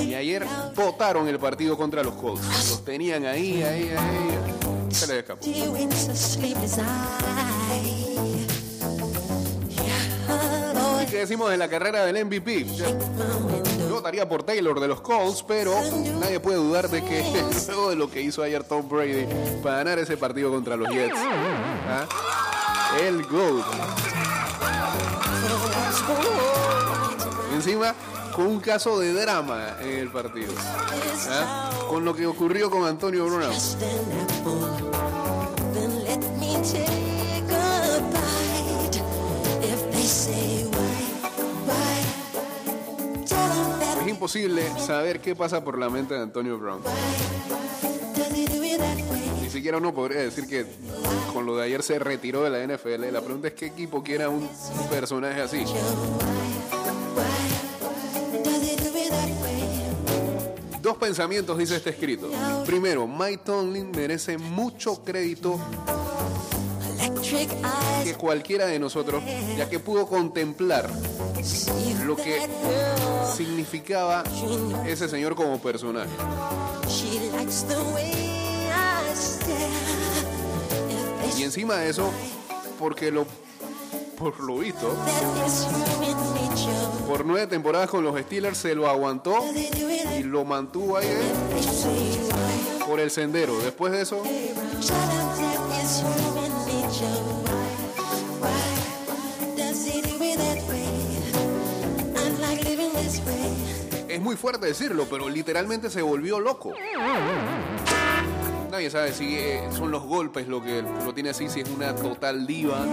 Y 0.00 0.14
ayer 0.14 0.46
votaron 0.74 1.28
el 1.28 1.38
partido 1.38 1.76
contra 1.76 2.02
los 2.02 2.14
Colts. 2.14 2.44
Los 2.70 2.84
tenían 2.84 3.26
ahí, 3.26 3.62
ahí, 3.62 3.92
ahí. 3.96 4.38
Se 4.90 5.06
les 5.06 5.18
escapó. 5.18 5.46
¿Y 11.02 11.06
qué 11.06 11.18
decimos 11.18 11.50
de 11.50 11.56
la 11.56 11.68
carrera 11.68 12.04
del 12.04 12.24
MVP? 12.24 12.66
Votaría 13.94 14.28
por 14.28 14.42
Taylor 14.42 14.80
de 14.80 14.88
los 14.88 15.00
Colts, 15.00 15.44
pero 15.46 15.72
nadie 16.18 16.40
puede 16.40 16.56
dudar 16.56 16.90
de 16.90 17.04
que 17.04 17.22
luego 17.68 17.90
de 17.90 17.96
lo 17.96 18.10
que 18.10 18.20
hizo 18.20 18.42
ayer 18.42 18.64
Tom 18.64 18.88
Brady 18.88 19.24
para 19.62 19.76
ganar 19.76 20.00
ese 20.00 20.16
partido 20.16 20.50
contra 20.50 20.76
los 20.76 20.88
Jets, 20.88 21.16
¿ah? 21.16 22.04
el 23.00 23.24
GOAT. 23.24 23.64
Encima, 27.54 27.94
con 28.34 28.48
un 28.48 28.58
caso 28.58 28.98
de 28.98 29.12
drama 29.12 29.76
en 29.80 29.98
el 30.00 30.10
partido, 30.10 30.52
¿ah? 31.30 31.70
con 31.88 32.04
lo 32.04 32.16
que 32.16 32.26
ocurrió 32.26 32.68
con 32.68 32.84
Antonio 32.84 33.26
Brown. 33.26 33.54
Imposible 44.24 44.62
saber 44.78 45.20
qué 45.20 45.36
pasa 45.36 45.62
por 45.62 45.78
la 45.78 45.90
mente 45.90 46.14
de 46.14 46.22
Antonio 46.22 46.58
Brown. 46.58 46.80
Ni 49.42 49.50
siquiera 49.50 49.76
uno 49.76 49.92
podría 49.94 50.22
decir 50.22 50.46
que 50.46 50.64
con 51.34 51.44
lo 51.44 51.58
de 51.58 51.64
ayer 51.64 51.82
se 51.82 51.98
retiró 51.98 52.42
de 52.42 52.48
la 52.48 52.74
NFL. 52.74 53.12
La 53.12 53.20
pregunta 53.20 53.48
es 53.48 53.54
qué 53.54 53.66
equipo 53.66 54.02
quiera 54.02 54.30
un 54.30 54.48
personaje 54.88 55.42
así. 55.42 55.64
Dos 60.80 60.96
pensamientos 60.96 61.58
dice 61.58 61.76
este 61.76 61.90
escrito. 61.90 62.30
Primero, 62.64 63.06
Mike 63.06 63.42
Tomlin 63.44 63.90
merece 63.90 64.38
mucho 64.38 65.04
crédito. 65.04 65.60
Que 68.04 68.14
cualquiera 68.14 68.66
de 68.66 68.78
nosotros, 68.78 69.22
ya 69.56 69.68
que 69.68 69.78
pudo 69.78 70.06
contemplar 70.06 70.90
lo 72.04 72.16
que 72.16 72.40
significaba 73.34 74.24
ese 74.86 75.08
señor 75.08 75.34
como 75.34 75.58
personaje. 75.58 76.10
Y 81.36 81.42
encima 81.42 81.76
de 81.76 81.90
eso, 81.90 82.10
porque 82.78 83.10
lo, 83.10 83.26
por 84.16 84.40
lo 84.40 84.58
visto, 84.58 84.94
por 87.06 87.24
nueve 87.26 87.46
temporadas 87.46 87.90
con 87.90 88.04
los 88.04 88.18
Steelers 88.20 88.58
se 88.58 88.74
lo 88.74 88.88
aguantó 88.88 89.44
y 90.16 90.22
lo 90.22 90.44
mantuvo 90.44 90.96
ahí 90.96 91.06
eh, 91.08 92.28
por 92.86 93.00
el 93.00 93.10
sendero. 93.10 93.58
Después 93.58 93.92
de 93.92 94.02
eso, 94.02 94.22
es 104.08 104.20
muy 104.20 104.36
fuerte 104.36 104.66
decirlo, 104.66 105.06
pero 105.10 105.28
literalmente 105.28 105.90
se 105.90 106.00
volvió 106.00 106.38
loco. 106.38 106.72
Nadie 108.70 108.90
sabe 108.90 109.12
si 109.12 109.36
eh, 109.36 109.68
son 109.72 109.90
los 109.90 110.04
golpes 110.04 110.46
lo 110.46 110.62
que 110.62 110.82
lo 110.82 111.12
tiene 111.14 111.30
así, 111.30 111.48
si 111.48 111.60
es 111.60 111.68
una 111.68 111.94
total 111.94 112.46
diva, 112.46 112.86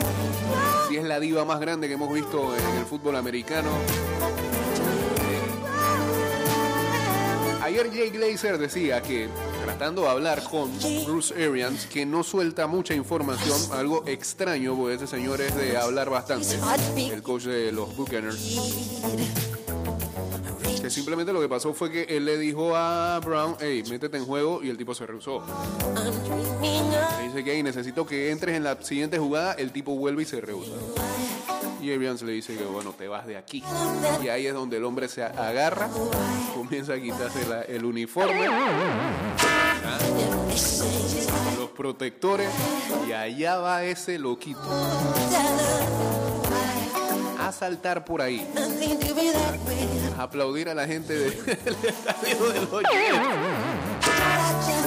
si 0.89 0.97
es 0.97 1.03
la 1.03 1.19
diva 1.19 1.45
más 1.45 1.59
grande 1.59 1.87
que 1.87 1.93
hemos 1.93 2.11
visto 2.13 2.55
en 2.55 2.77
el 2.77 2.85
fútbol 2.85 3.15
americano. 3.15 3.69
Eh, 5.29 5.41
Ayer 7.63 7.91
Jay 7.91 8.09
Glazer 8.09 8.57
decía 8.57 9.01
que, 9.01 9.29
de 9.81 10.07
hablar 10.07 10.43
con 10.43 10.69
Bruce 11.07 11.33
Arians, 11.33 11.87
que 11.87 12.05
no 12.05 12.21
suelta 12.23 12.67
mucha 12.67 12.93
información, 12.93 13.59
algo 13.73 14.03
extraño, 14.05 14.75
porque 14.77 14.93
ese 14.93 15.07
señor 15.07 15.41
es 15.41 15.55
de 15.55 15.75
hablar 15.75 16.07
bastante, 16.11 16.55
el 17.11 17.23
coach 17.23 17.45
de 17.45 17.71
los 17.71 17.95
Buccaneers. 17.95 18.37
Que 20.79 20.89
simplemente 20.91 21.33
lo 21.33 21.41
que 21.41 21.49
pasó 21.49 21.73
fue 21.73 21.89
que 21.91 22.03
él 22.03 22.25
le 22.25 22.37
dijo 22.37 22.75
a 22.75 23.19
Brown, 23.25 23.55
hey, 23.59 23.83
métete 23.89 24.17
en 24.17 24.25
juego, 24.25 24.61
y 24.63 24.69
el 24.69 24.77
tipo 24.77 24.93
se 24.93 25.07
rehusó. 25.07 25.41
Le 26.61 27.27
dice 27.27 27.43
que 27.43 27.55
"Hey, 27.55 27.63
necesito 27.63 28.05
que 28.05 28.29
entres 28.29 28.55
en 28.55 28.63
la 28.63 28.79
siguiente 28.83 29.17
jugada, 29.17 29.53
el 29.53 29.71
tipo 29.71 29.95
vuelve 29.95 30.21
y 30.21 30.25
se 30.25 30.41
rehúsa. 30.41 30.73
Y 31.81 31.91
Arians 31.91 32.21
le 32.21 32.33
dice 32.33 32.55
que 32.55 32.63
bueno, 32.63 32.93
te 32.97 33.07
vas 33.07 33.25
de 33.25 33.37
aquí. 33.37 33.63
Y 34.23 34.27
ahí 34.29 34.45
es 34.47 34.53
donde 34.53 34.77
el 34.77 34.83
hombre 34.85 35.07
se 35.07 35.23
agarra, 35.23 35.89
comienza 36.55 36.93
a 36.93 36.99
quitarse 37.01 37.39
el 37.69 37.85
uniforme, 37.85 38.47
¿ah? 38.47 39.97
los 41.57 41.69
protectores, 41.71 42.49
y 43.07 43.13
allá 43.13 43.57
va 43.57 43.83
ese 43.83 44.19
loquito 44.19 44.61
a 47.39 47.51
saltar 47.51 48.05
por 48.05 48.21
ahí, 48.21 48.47
way. 48.55 49.31
a 50.19 50.23
aplaudir 50.23 50.69
a 50.69 50.75
la 50.75 50.85
gente 50.85 51.13
de- 51.17 51.31
del 51.65 51.75
estadio 51.83 52.49
de 52.51 52.61
los 52.61 52.69
Jets. 52.83 53.90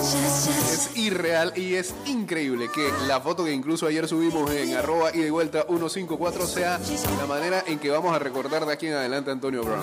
Es 0.05 0.91
irreal 0.97 1.55
y 1.57 1.77
es 1.77 1.95
increíble 2.05 2.69
que 2.75 2.93
la 3.07 3.23
foto 3.23 3.43
que 3.43 3.53
incluso 3.53 3.87
ayer 3.87 4.07
subimos 4.07 4.51
en 4.51 4.75
arroba 4.77 5.11
y 5.15 5.21
de 5.21 5.31
vuelta 5.31 5.63
154 5.67 6.47
sea 6.47 6.79
la 7.19 7.27
manera 7.27 7.65
en 7.67 7.79
que 7.79 7.89
vamos 7.89 8.15
a 8.15 8.19
recordar 8.19 8.67
de 8.67 8.73
aquí 8.75 8.87
en 8.87 8.95
adelante 8.95 9.31
a 9.31 9.33
Antonio 9.33 9.63
Brown. 9.63 9.83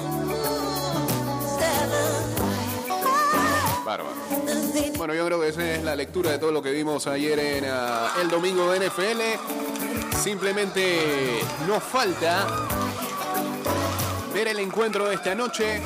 Bárbaro. 3.84 4.14
Bueno, 4.96 5.16
yo 5.16 5.26
creo 5.26 5.42
que 5.42 5.48
esa 5.48 5.72
es 5.72 5.84
la 5.84 5.96
lectura 5.96 6.30
de 6.30 6.38
todo 6.38 6.52
lo 6.52 6.62
que 6.62 6.70
vimos 6.70 7.08
ayer 7.08 7.40
en 7.40 7.66
ah, 7.68 8.14
el 8.22 8.30
domingo 8.30 8.72
de 8.72 8.88
NFL. 8.88 10.18
Simplemente 10.22 11.40
nos 11.68 11.82
falta 11.82 12.46
ver 14.36 14.50
el 14.50 14.60
encuentro 14.60 15.10
de 15.10 15.16
esta 15.16 15.34
noche 15.34 15.82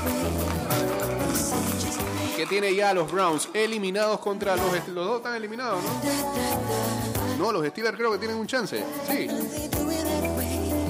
tiene 2.46 2.74
ya 2.74 2.92
a 2.92 2.94
los 2.94 3.12
Browns 3.12 3.50
eliminados 3.54 4.20
contra 4.20 4.56
los. 4.56 4.66
Los 4.90 5.08
dos 5.08 5.18
están 5.18 5.36
eliminados, 5.36 5.82
¿no? 5.84 7.46
No, 7.46 7.52
los 7.52 7.68
Steelers 7.68 7.98
creo 7.98 8.12
que 8.12 8.18
tienen 8.18 8.38
un 8.38 8.48
chance. 8.48 8.84
Sí. 9.08 9.28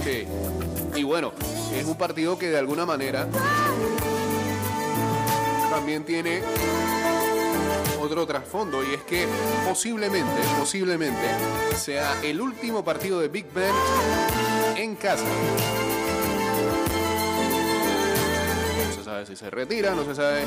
Sí. 0.04 0.28
Y 0.96 1.04
bueno, 1.04 1.34
es 1.74 1.86
un 1.86 1.98
partido 1.98 2.38
que 2.38 2.50
de 2.50 2.58
alguna 2.58 2.86
manera 2.86 3.28
también 5.70 6.06
tiene 6.06 6.42
otro 8.00 8.26
trasfondo 8.26 8.84
y 8.84 8.94
es 8.94 9.02
que 9.04 9.28
posiblemente, 9.68 10.42
posiblemente 10.58 11.28
sea 11.76 12.22
el 12.24 12.40
último 12.40 12.86
partido 12.86 13.20
de 13.20 13.28
Big 13.28 13.52
Ben 13.52 13.74
en 14.78 14.96
casa. 14.96 15.26
No 18.88 18.94
se 18.96 19.04
sabe 19.04 19.26
si 19.26 19.36
se 19.36 19.50
retira, 19.50 19.96
no 19.96 20.06
se 20.06 20.16
sabe. 20.16 20.46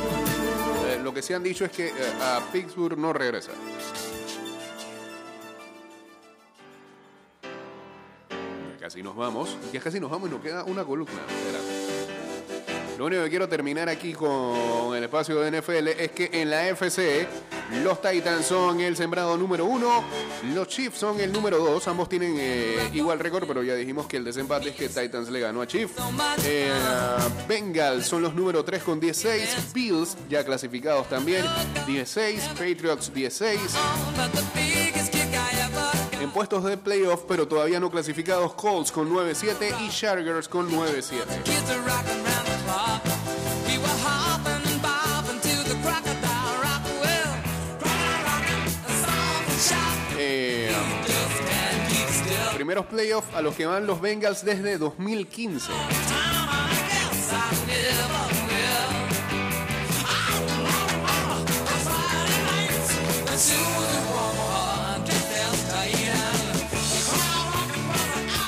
Eh, 0.98 1.02
lo 1.02 1.12
que 1.12 1.22
se 1.22 1.34
han 1.34 1.42
dicho 1.42 1.64
es 1.64 1.70
que 1.70 1.88
eh, 1.88 1.92
a 2.20 2.40
Pittsburgh 2.52 2.98
no 2.98 3.12
regresa. 3.12 3.52
Casi 8.80 9.02
nos 9.02 9.16
vamos. 9.16 9.56
Ya 9.72 9.80
casi 9.80 10.00
nos 10.00 10.10
vamos 10.10 10.28
y 10.30 10.32
nos 10.32 10.42
queda 10.42 10.64
una 10.64 10.84
columna. 10.84 11.20
Lo 12.98 13.06
único 13.06 13.22
que 13.22 13.30
quiero 13.30 13.48
terminar 13.48 13.88
aquí 13.88 14.12
con 14.12 14.96
el 14.96 15.04
espacio 15.04 15.40
de 15.40 15.60
NFL 15.60 15.88
es 15.88 16.10
que 16.10 16.30
en 16.32 16.50
la 16.50 16.68
FC 16.68 17.28
los 17.82 18.00
Titans 18.00 18.46
son 18.46 18.80
el 18.80 18.96
sembrado 18.96 19.36
número 19.36 19.64
uno, 19.66 20.04
los 20.54 20.68
Chiefs 20.68 20.98
son 20.98 21.20
el 21.20 21.32
número 21.32 21.58
dos, 21.58 21.86
ambos 21.88 22.08
tienen 22.08 22.36
eh, 22.38 22.90
igual 22.94 23.18
récord, 23.18 23.46
pero 23.46 23.62
ya 23.62 23.74
dijimos 23.74 24.06
que 24.06 24.16
el 24.16 24.24
desempate 24.24 24.70
es 24.70 24.76
que 24.76 24.88
Titans 24.88 25.28
le 25.28 25.40
ganó 25.40 25.60
a 25.62 25.66
Chiefs. 25.66 25.94
Eh, 26.44 26.72
Bengals 27.46 28.06
son 28.06 28.22
los 28.22 28.34
número 28.34 28.64
3 28.64 28.82
con 28.82 29.00
16, 29.00 29.72
Bills 29.72 30.16
ya 30.28 30.44
clasificados 30.44 31.08
también, 31.08 31.44
16, 31.86 32.48
Patriots 32.58 33.12
16. 33.12 33.60
En 36.20 36.30
puestos 36.30 36.64
de 36.64 36.76
playoff, 36.76 37.22
pero 37.28 37.46
todavía 37.46 37.78
no 37.80 37.90
clasificados, 37.90 38.54
Colts 38.54 38.90
con 38.90 39.10
9-7 39.10 39.86
y 39.86 39.90
Chargers 39.90 40.48
con 40.48 40.70
9-7. 40.70 42.57
Primeros 52.68 52.84
playoffs 52.84 53.34
a 53.34 53.40
los 53.40 53.54
que 53.54 53.64
van 53.64 53.86
los 53.86 53.98
Bengals 53.98 54.44
desde 54.44 54.76
2015. 54.76 55.72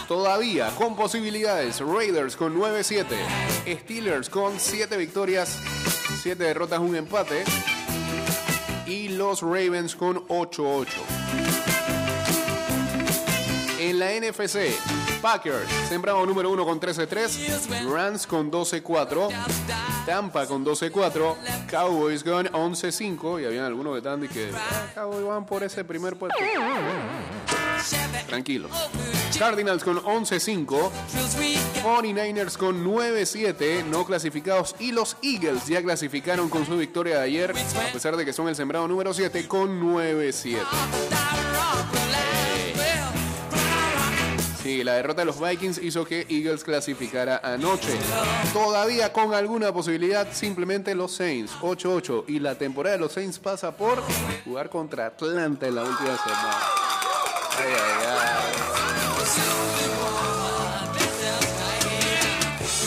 Todavía 0.06 0.68
con 0.76 0.94
posibilidades, 0.94 1.80
Raiders 1.80 2.37
con 2.37 2.54
9-7, 2.54 3.06
Steelers 3.85 4.28
con 4.28 4.61
7 4.61 4.98
victorias, 4.98 5.59
7 6.20 6.44
derrotas, 6.44 6.80
un 6.80 6.94
empate 6.94 7.42
y 8.85 9.09
los 9.09 9.40
Ravens 9.40 9.96
con 9.96 10.28
8-8. 10.28 11.19
En 13.80 13.98
la 13.98 14.10
NFC, 14.10 14.78
Packers, 15.22 15.66
sembrado 15.88 16.26
número 16.26 16.50
1 16.50 16.66
con 16.66 16.78
13-3, 16.78 17.90
Rams 17.90 18.26
con 18.26 18.52
12-4, 18.52 19.30
Tampa 20.04 20.44
con 20.46 20.62
12-4, 20.66 21.36
Cowboys 21.66 22.22
con 22.22 22.46
11-5, 22.48 23.40
y 23.40 23.46
habían 23.46 23.64
algunos 23.64 23.94
que 23.94 23.98
estaban 23.98 24.20
diciendo 24.20 24.54
que 24.54 24.62
ah, 24.62 24.90
Cowboys 24.94 25.24
van 25.26 25.46
por 25.46 25.62
ese 25.62 25.82
primer 25.82 26.16
puesto. 26.16 26.38
Tranquilos. 28.26 28.70
Cardinals 29.38 29.82
con 29.82 29.96
11-5, 29.96 30.90
49ers 31.82 32.58
con 32.58 32.84
9-7, 32.84 33.86
no 33.86 34.04
clasificados, 34.04 34.76
y 34.78 34.92
los 34.92 35.16
Eagles 35.22 35.66
ya 35.66 35.82
clasificaron 35.82 36.50
con 36.50 36.66
su 36.66 36.76
victoria 36.76 37.16
de 37.16 37.22
ayer, 37.22 37.52
a 37.52 37.92
pesar 37.94 38.18
de 38.18 38.26
que 38.26 38.34
son 38.34 38.46
el 38.48 38.56
sembrado 38.56 38.86
número 38.86 39.14
7 39.14 39.48
con 39.48 39.80
9-7. 39.80 40.58
Sí, 44.63 44.85
la 44.85 44.94
derrota 44.94 45.23
de 45.23 45.25
los 45.25 45.40
Vikings 45.40 45.79
hizo 45.79 46.04
que 46.04 46.27
Eagles 46.29 46.65
clasificara 46.65 47.40
anoche. 47.42 47.96
Todavía 48.52 49.11
con 49.11 49.33
alguna 49.33 49.73
posibilidad, 49.73 50.29
simplemente 50.33 50.94
los 50.94 51.13
Saints, 51.13 51.52
8-8. 51.63 52.25
Y 52.29 52.40
la 52.40 52.56
temporada 52.56 52.96
de 52.96 53.00
los 53.00 53.13
Saints 53.13 53.38
pasa 53.38 53.75
por 53.75 54.02
jugar 54.44 54.69
contra 54.69 55.06
Atlanta 55.06 55.67
en 55.67 55.75
la 55.77 55.83
última 55.83 56.17
semana. 56.19 56.58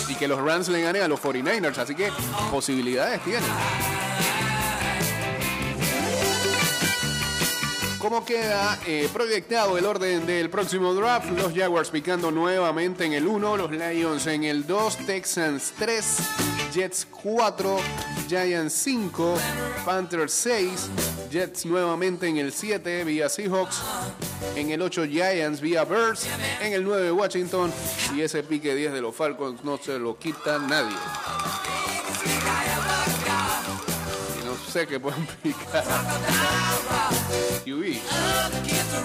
Y 0.10 0.16
que 0.16 0.28
los 0.28 0.40
Rams 0.40 0.68
le 0.68 0.82
ganen 0.82 1.02
a 1.02 1.08
los 1.08 1.20
49ers, 1.20 1.78
así 1.80 1.96
que 1.96 2.12
posibilidades 2.52 3.20
tienen. 3.24 3.50
¿Cómo 8.04 8.26
queda 8.26 8.78
eh, 8.86 9.08
proyectado 9.14 9.78
el 9.78 9.86
orden 9.86 10.26
del 10.26 10.50
próximo 10.50 10.94
draft? 10.94 11.30
Los 11.38 11.54
Jaguars 11.54 11.90
picando 11.90 12.32
nuevamente 12.32 13.06
en 13.06 13.14
el 13.14 13.26
1, 13.26 13.56
los 13.56 13.72
Lions 13.72 14.28
en 14.28 14.44
el 14.44 14.68
2, 14.68 14.98
Texans 15.06 15.72
3, 15.80 16.18
Jets 16.74 17.08
4, 17.10 17.78
Giants 18.28 18.74
5, 18.74 19.36
Panthers 19.86 20.34
6, 20.34 20.90
Jets 21.32 21.66
nuevamente 21.66 22.28
en 22.28 22.36
el 22.36 22.52
7 22.52 23.06
vía 23.06 23.30
Seahawks, 23.30 23.82
en 24.58 24.72
el 24.72 24.82
8 24.82 25.06
Giants 25.06 25.62
vía 25.62 25.86
Birds, 25.86 26.28
en 26.62 26.74
el 26.74 26.84
9 26.84 27.10
Washington 27.10 27.72
y 28.14 28.20
ese 28.20 28.44
pique 28.44 28.76
10 28.76 28.92
de 28.92 29.00
los 29.00 29.16
Falcons 29.16 29.64
no 29.64 29.78
se 29.78 29.98
lo 29.98 30.18
quita 30.20 30.60
nadie. 30.60 30.98
Sé 34.74 34.88
qué 34.88 35.00
pueden 35.00 35.28
picar. 35.44 35.84
QB. 37.64 37.96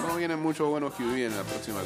No 0.07 0.15
vienen 0.15 0.39
muchos 0.39 0.67
buenos 0.67 0.95
QB 0.95 1.13
en 1.27 1.37
la 1.37 1.43
próxima. 1.43 1.79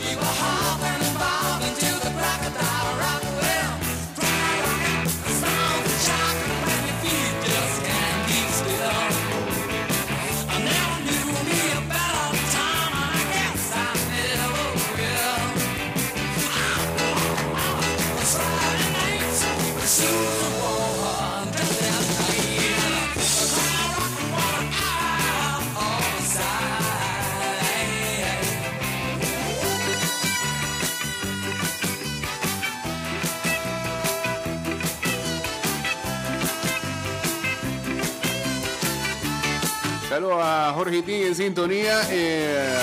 En 41.07 41.35
sintonía. 41.35 42.01
eh, 42.09 42.75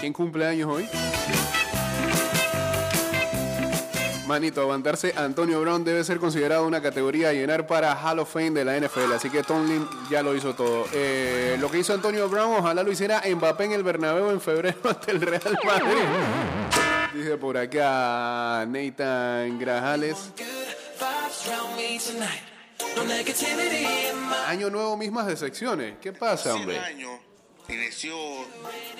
¿Quién 0.00 0.12
cumple 0.12 0.46
años 0.46 0.68
hoy? 0.70 0.88
Manito, 4.26 4.60
aguantarse 4.60 5.14
Antonio 5.16 5.60
Brown 5.60 5.84
debe 5.84 6.02
ser 6.02 6.18
considerado 6.18 6.66
una 6.66 6.82
categoría 6.82 7.28
a 7.28 7.32
llenar 7.32 7.66
para 7.66 7.94
Hall 7.94 8.18
of 8.18 8.32
Fame 8.32 8.50
de 8.50 8.64
la 8.64 8.76
NFL. 8.78 9.12
Así 9.14 9.30
que 9.30 9.42
Tomlin 9.44 9.86
ya 10.10 10.22
lo 10.22 10.34
hizo 10.34 10.54
todo. 10.54 10.84
Eh, 10.92 11.56
lo 11.60 11.70
que 11.70 11.78
hizo 11.78 11.94
Antonio 11.94 12.28
Brown, 12.28 12.56
ojalá 12.58 12.82
lo 12.82 12.90
hiciera 12.90 13.22
Mbappé 13.24 13.64
en 13.64 13.72
el 13.72 13.82
Bernabéu 13.84 14.30
en 14.30 14.40
febrero 14.40 14.78
ante 14.84 15.12
el 15.12 15.20
Real 15.20 15.58
Madrid. 15.64 16.02
Dice 17.14 17.36
por 17.36 17.56
acá 17.56 18.66
Nathan 18.68 19.58
Grajales. 19.58 20.32
Año 24.46 24.70
nuevo, 24.70 24.96
mismas 24.96 25.26
decepciones. 25.26 25.96
¿Qué 26.00 26.12
pasa, 26.12 26.54
hombre? 26.54 26.78
año 26.78 27.18
inició 27.68 28.16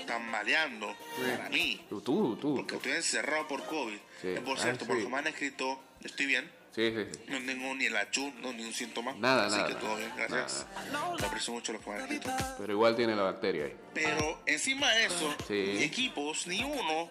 tambaleando 0.07 0.93
para 1.37 1.49
mí, 1.51 1.85
Tú, 1.89 2.01
tú, 2.01 2.37
tú. 2.37 2.57
porque 2.57 2.77
estoy 2.77 2.93
encerrado 2.93 3.47
por 3.47 3.64
COVID. 3.64 3.99
Sí. 4.20 4.35
Por 4.45 4.59
Ah, 4.59 4.62
cierto, 4.62 4.81
sí. 4.85 4.87
por 4.89 4.97
lo 4.97 5.05
que 5.05 5.09
me 5.11 5.18
han 5.18 5.27
escrito, 5.29 5.81
estoy 6.03 6.27
bien. 6.27 6.51
Sí, 6.74 6.91
sí, 6.95 7.05
sí. 7.11 7.20
No 7.29 7.39
tengo 7.47 7.74
ni 7.74 7.87
el 7.87 7.97
achú, 7.97 8.31
no, 8.43 8.53
ni 8.53 8.64
un 8.64 8.72
síntoma. 8.74 9.14
Nada, 9.14 9.47
así 9.47 9.57
nada, 9.57 9.68
que 9.68 9.74
todo 9.77 9.97
bien, 9.97 10.12
gracias. 10.16 10.66
nada. 10.93 11.16
Te 11.16 11.24
aprecio 11.27 11.55
mucho 11.55 11.72
lo 11.72 11.81
que 11.81 11.89
me 11.91 11.97
han 11.97 12.03
escrito. 12.03 12.31
Pero 12.59 12.72
igual 12.72 12.97
tiene 12.97 13.14
la 13.16 13.22
bacteria 13.22 13.64
ahí. 13.66 13.77
Pero 13.95 14.43
encima 14.47 14.91
de 14.93 15.07
eso, 15.07 15.35
Sí. 15.49 15.55
mis 15.55 15.83
equipos, 15.83 16.47
ni 16.47 16.62
uno 16.64 17.11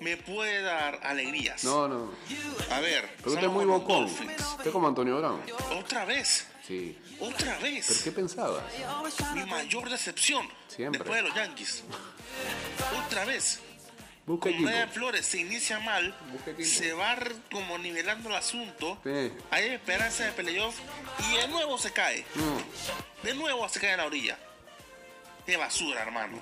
me 0.00 0.16
puede 0.16 0.62
dar 0.62 1.00
alegrías. 1.02 1.64
No, 1.64 1.88
no. 1.88 2.10
A 2.70 2.80
ver, 2.80 3.08
Pero 3.18 3.30
usted 3.30 3.46
es 3.46 3.52
muy 3.52 3.64
bocón. 3.64 4.04
Usted 4.04 4.70
como 4.72 4.88
Antonio 4.88 5.18
Brown. 5.18 5.40
Otra 5.78 6.04
vez, 6.04 6.46
Sí. 6.66 6.98
otra 7.20 7.56
¿Pero 7.60 7.74
vez. 7.74 8.02
qué 8.02 8.12
pensabas? 8.12 8.62
Mi 9.34 9.44
mayor 9.44 9.88
decepción 9.88 10.48
Siempre. 10.68 10.98
después 10.98 11.22
de 11.22 11.28
los 11.28 11.36
Yankees. 11.36 11.84
Otra 13.06 13.24
vez. 13.24 13.60
Busca 14.26 14.48
equipo. 14.48 14.68
Flores 14.92 15.24
se 15.24 15.38
inicia 15.38 15.78
mal, 15.78 16.12
se 16.60 16.92
va 16.94 17.16
como 17.52 17.78
nivelando 17.78 18.28
el 18.28 18.34
asunto, 18.34 18.98
Sí. 19.04 19.32
hay 19.52 19.68
esperanza 19.68 20.24
de 20.24 20.32
playoff 20.32 20.76
y 21.30 21.36
de 21.36 21.46
nuevo 21.46 21.78
se 21.78 21.92
cae. 21.92 22.24
Mm. 22.34 23.24
De 23.24 23.34
nuevo 23.34 23.68
se 23.68 23.78
cae 23.78 23.92
en 23.92 23.98
la 23.98 24.06
orilla. 24.06 24.36
Qué 25.46 25.56
basura, 25.56 26.02
hermano. 26.02 26.40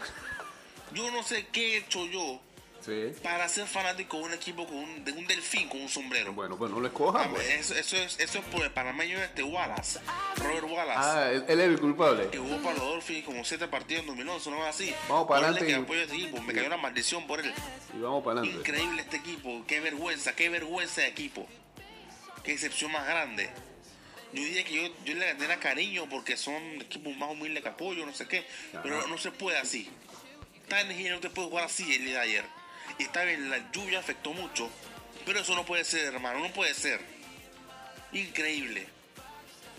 Yo 0.95 1.11
no 1.11 1.23
sé 1.23 1.47
qué 1.49 1.75
he 1.75 1.77
hecho 1.79 2.07
yo 2.07 2.41
Sí. 2.85 3.13
para 3.23 3.49
ser 3.49 3.67
fanático 3.67 4.19
de 4.19 4.25
un 4.25 4.33
equipo 4.35 4.67
con 4.67 4.77
un, 4.77 5.05
de 5.05 5.13
un 5.13 5.27
delfín 5.27 5.69
con 5.69 5.81
un 5.81 5.89
sombrero. 5.89 6.33
Bueno, 6.33 6.57
pues 6.59 6.71
no 6.71 6.81
lo 6.81 6.87
escoja, 6.87 7.29
pues. 7.31 7.49
eso, 7.49 7.75
eso 7.75 7.97
es, 7.97 8.19
eso 8.21 8.39
es 8.39 8.45
por 8.47 8.63
el 8.63 8.71
panameño 8.71 9.19
este 9.23 9.43
Wallace, 9.43 10.01
Robert 10.37 10.65
Wallace. 10.65 10.99
Ah, 10.99 11.31
él 11.33 11.45
él 11.49 11.61
es 11.61 11.69
el 11.69 11.81
culpable. 11.81 12.29
que 12.29 12.39
jugó 12.39 12.59
para 12.59 12.77
los 12.77 12.87
Dolphins 12.87 13.25
como 13.25 13.45
siete 13.45 13.69
partidos 13.69 14.03
en 14.03 14.09
2011, 14.09 14.51
no 14.51 14.59
es 14.59 14.75
así. 14.75 14.95
Vamos 15.09 15.29
para 15.29 15.47
adelante 15.47 15.67
que 15.67 15.75
apoyo 15.75 16.01
a 16.01 16.03
este 16.05 16.17
equipo, 16.17 16.43
me 16.43 16.53
cayó 16.53 16.67
una 16.67 16.77
maldición 16.77 17.27
por 17.27 17.41
él. 17.41 17.53
Y 17.97 18.01
vamos 18.01 18.23
para 18.23 18.41
adelante. 18.41 18.61
Increíble 18.61 19.03
este 19.03 19.17
equipo, 19.17 19.65
qué 19.67 19.81
vergüenza, 19.81 20.35
qué 20.35 20.49
vergüenza 20.51 21.01
de 21.01 21.09
equipo. 21.09 21.47
Qué 22.43 22.53
excepción 22.53 22.93
más 22.93 23.07
grande. 23.07 23.49
Yo 24.35 24.43
diría 24.43 24.65
que 24.65 24.75
yo, 24.75 24.95
yo 25.05 25.15
le 25.15 25.33
gané 25.35 25.59
cariño 25.59 26.07
porque 26.11 26.37
son 26.37 26.61
equipos 26.81 27.17
más 27.17 27.31
humildes 27.31 27.63
que 27.63 27.69
apoyo, 27.69 28.05
no 28.05 28.13
sé 28.13 28.27
qué, 28.27 28.45
pero 28.83 29.07
no 29.07 29.17
se 29.17 29.31
puede 29.31 29.57
así. 29.59 29.89
Tannehill 30.69 31.13
no 31.13 31.21
te 31.21 31.31
puede 31.31 31.49
jugar 31.49 31.65
así 31.65 31.95
el 31.95 32.05
día 32.05 32.15
de 32.15 32.21
ayer. 32.21 32.64
Y 32.99 33.03
está 33.05 33.25
bien, 33.25 33.51
la 33.51 33.71
lluvia 33.73 33.99
afectó 33.99 34.33
mucho, 34.33 34.71
pero 35.27 35.41
eso 35.41 35.55
no 35.55 35.65
puede 35.65 35.85
ser, 35.85 36.15
hermano, 36.15 36.41
no 36.41 36.53
puede 36.53 36.75
ser. 36.75 37.01
Increíble. 38.13 38.87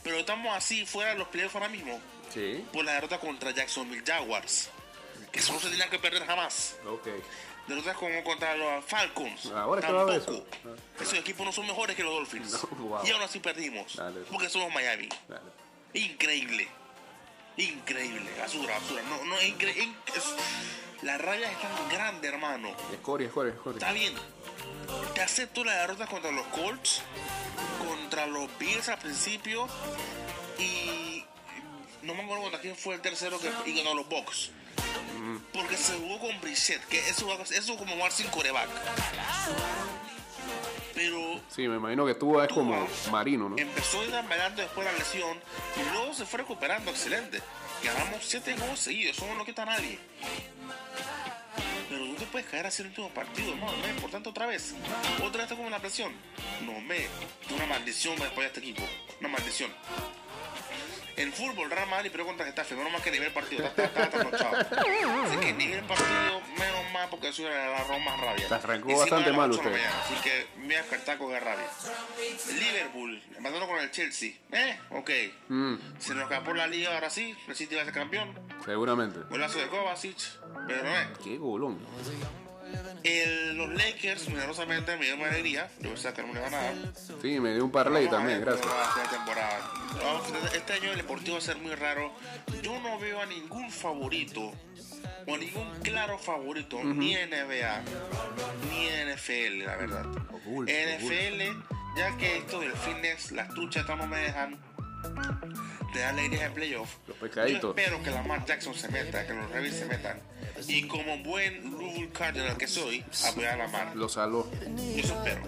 Pero 0.03 0.17
estamos 0.17 0.55
así 0.55 0.85
fuera 0.85 1.11
de 1.11 1.17
los 1.17 1.27
playoffs 1.29 1.55
ahora 1.55 1.69
mismo 1.69 1.99
Sí. 2.33 2.63
por 2.73 2.83
la 2.85 2.93
derrota 2.93 3.19
contra 3.19 3.51
Jacksonville 3.51 4.03
Jaguars, 4.05 4.69
que 5.31 5.39
eso 5.39 5.53
no 5.53 5.59
se 5.59 5.69
tenía 5.69 5.89
que 5.89 5.97
perder 5.99 6.25
jamás. 6.25 6.75
Ok. 6.87 7.07
Derrotas 7.67 7.97
como 7.97 8.23
contra 8.23 8.55
los 8.55 8.85
Falcons. 8.85 9.47
Ahora 9.47 9.79
es 9.81 9.87
que 9.87 9.91
tampoco. 9.91 10.11
eso. 10.13 10.47
Esos 10.99 11.13
equipos 11.15 11.45
no 11.47 11.51
son 11.51 11.65
mejores 11.65 11.95
que 11.95 12.03
los 12.03 12.13
Dolphins. 12.13 12.51
No, 12.51 12.59
wow. 12.77 13.01
Y 13.05 13.09
aún 13.11 13.23
así 13.23 13.39
perdimos. 13.39 13.95
Dale. 13.95 14.19
Porque 14.31 14.49
somos 14.49 14.71
Miami. 14.71 15.09
Dale. 15.27 15.41
Increíble. 15.93 16.67
Increíble. 17.57 18.29
Basura, 18.37 18.77
basura. 18.77 19.01
No, 19.03 19.23
no, 19.25 19.35
incre- 19.41 19.73
in- 20.95 20.97
es- 20.97 21.03
La 21.03 21.17
rabia 21.17 21.51
es 21.51 21.61
tan 21.61 21.89
grande, 21.89 22.27
hermano. 22.27 22.69
Escoria, 22.91 23.27
escoria, 23.27 23.53
escoria. 23.53 23.77
Está 23.79 23.91
bien. 23.91 24.13
Te 25.13 25.21
acepto 25.21 25.63
la 25.63 25.73
derrota 25.73 26.05
contra 26.07 26.31
los 26.31 26.45
Colts, 26.47 27.01
contra 27.87 28.27
los 28.27 28.49
Bills 28.57 28.87
al 28.89 28.97
principio 28.99 29.67
y 30.59 31.23
no 32.03 32.13
me 32.13 32.23
acuerdo 32.23 32.43
contra 32.43 32.59
quién 32.61 32.75
fue 32.75 32.95
el 32.95 33.01
tercero 33.01 33.39
que 33.39 33.51
y 33.69 33.77
ganó 33.77 33.93
los 33.95 34.07
Bucks. 34.07 34.51
Porque 35.53 35.75
se 35.77 35.97
jugó 35.97 36.19
con 36.19 36.39
Brissett, 36.41 36.83
que 36.87 36.99
eso, 37.09 37.27
eso 37.51 37.77
como 37.77 37.95
jugar 37.95 38.11
sin 38.11 38.27
coreback. 38.27 38.69
Pero 40.93 41.41
Sí, 41.49 41.67
me 41.67 41.75
imagino 41.77 42.05
que 42.05 42.15
tú 42.15 42.39
es 42.39 42.47
como 42.51 42.87
marino, 43.11 43.49
¿no? 43.49 43.57
empezó 43.57 44.01
tambaleando 44.03 44.61
después 44.61 44.85
de 44.87 44.93
la 44.93 44.99
lesión 44.99 45.37
y 45.77 45.93
luego 45.93 46.13
se 46.13 46.25
fue 46.25 46.39
recuperando 46.39 46.91
excelente. 46.91 47.41
Ganamos 47.85 48.25
siete 48.25 48.55
juegos 48.57 48.79
seguidos, 48.79 49.17
eso 49.17 49.35
no 49.35 49.45
quita 49.45 49.63
nadie. 49.63 49.99
Pero 51.87 52.05
tú 52.05 52.15
te 52.15 52.25
puedes 52.25 52.47
caer 52.47 52.65
así 52.65 52.81
el 52.81 52.87
último 52.89 53.09
partido, 53.09 53.55
no, 53.55 53.65
no 53.65 53.85
es 53.85 53.91
importante 53.91 54.27
otra 54.27 54.47
vez. 54.47 54.73
Otra 55.17 55.29
vez 55.29 55.43
está 55.43 55.55
como 55.55 55.67
una 55.67 55.79
presión. 55.79 56.11
No 56.65 56.81
me, 56.81 57.07
una 57.53 57.67
maldición 57.67 58.15
después 58.15 58.39
de 58.39 58.47
este 58.47 58.59
equipo. 58.59 58.81
Una 59.19 59.29
maldición. 59.29 59.71
En 61.17 61.31
fútbol, 61.31 61.69
Real 61.69 61.87
Madrid 61.87 62.09
pero 62.11 62.25
contra 62.25 62.45
Getafe, 62.45 62.75
menos 62.75 62.91
mal 62.91 63.01
que 63.01 63.11
nivel 63.11 63.31
partido, 63.31 63.65
está, 63.65 63.85
está. 63.85 64.03
Así 64.03 65.37
que 65.37 65.53
nivel 65.53 65.83
partido, 65.85 66.41
menos 66.59 66.91
mal 66.91 67.07
porque 67.09 67.29
eso 67.29 67.47
era 67.47 67.69
la 67.71 67.83
Roma 67.85 68.11
más 68.11 68.19
rabia. 68.19 68.47
Te 68.47 68.53
arrancó 68.53 68.97
bastante 68.97 69.31
mal 69.31 69.49
la 69.49 69.55
usted. 69.55 69.71
mañana, 69.71 70.01
Así 70.03 70.15
que 70.21 70.47
me 70.57 70.65
voy 70.65 70.75
a 70.75 70.77
despertar 70.79 71.17
con 71.17 71.31
rabia. 71.31 71.69
Liverpool, 72.59 73.23
empatando 73.37 73.67
con 73.67 73.79
el 73.79 73.91
Chelsea. 73.91 74.33
Eh, 74.51 74.79
ok. 74.91 75.09
Mm, 75.49 75.75
Se 75.99 76.13
nos 76.15 76.23
escapó 76.23 76.53
la 76.53 76.67
liga 76.67 76.93
ahora 76.93 77.09
sí, 77.09 77.35
el 77.47 77.55
City 77.55 77.75
va 77.75 77.81
a 77.81 77.85
ser 77.85 77.93
campeón. 77.93 78.33
seguramente. 78.65 79.19
Golazo 79.29 79.59
de 79.59 79.67
Kovacic, 79.67 80.17
pero 80.67 80.83
no 80.83 80.97
es. 80.97 81.07
Qué 81.23 81.37
golón. 81.37 81.79
El- 83.03 83.57
los 83.57 83.69
Lakers, 83.73 84.27
milagrosamente, 84.29 84.97
me 84.97 85.05
dio 85.05 85.17
alegría. 85.27 85.69
Yo 85.79 85.89
pensaba 85.89 86.13
que 86.15 86.21
no 86.23 86.33
me 86.33 86.39
iban 86.39 86.53
a 86.53 86.57
dar. 86.57 86.73
Sí, 87.21 87.39
me 87.39 87.53
dio 87.53 87.65
un 87.65 87.71
parlay 87.71 88.07
también, 88.09 88.41
gracias. 88.41 88.65
temporada. 89.09 89.59
Este 90.53 90.73
año 90.73 90.91
el 90.91 90.97
deportivo 90.97 91.33
va 91.33 91.39
a 91.39 91.41
ser 91.41 91.57
muy 91.57 91.75
raro. 91.75 92.11
Yo 92.61 92.79
no 92.79 92.97
veo 92.99 93.21
a 93.21 93.25
ningún 93.25 93.69
favorito 93.71 94.51
o 95.27 95.37
ningún 95.37 95.71
claro 95.81 96.17
favorito, 96.17 96.83
ni 96.83 97.15
NBA, 97.15 97.81
ni 98.69 98.87
NFL, 98.87 99.65
la 99.65 99.75
verdad. 99.77 100.05
Oculto, 100.33 100.71
NFL, 100.71 101.41
ya 101.97 102.17
que 102.17 102.37
esto 102.37 102.59
del 102.59 102.73
fitness, 102.73 103.31
las 103.31 103.49
truchas 103.49 103.81
estas 103.81 103.97
no 103.97 104.07
me 104.07 104.17
dejan. 104.17 104.59
Te 105.93 105.99
da 105.99 106.09
alegría 106.09 106.49
de 106.49 106.49
playoff. 106.51 106.95
Los 107.07 107.17
pescaditos. 107.17 107.61
Yo 107.61 107.69
espero 107.81 108.03
que 108.03 108.11
Lamar 108.11 108.45
Jackson 108.45 108.73
se 108.73 108.89
meta, 108.89 109.25
que 109.25 109.33
los 109.33 109.49
Ravens 109.49 109.75
se 109.75 109.85
metan. 109.85 110.19
Y 110.67 110.87
como 110.87 111.17
buen 111.23 111.71
Louisville 111.71 112.11
Cardinal 112.11 112.57
que 112.57 112.67
soy, 112.67 113.03
apoyar 113.29 113.53
a 113.53 113.65
Lamar. 113.65 113.95
Lo 113.95 114.09
saló. 114.09 114.47
Yo 114.61 114.99
eso 114.99 115.23
espero. 115.23 115.43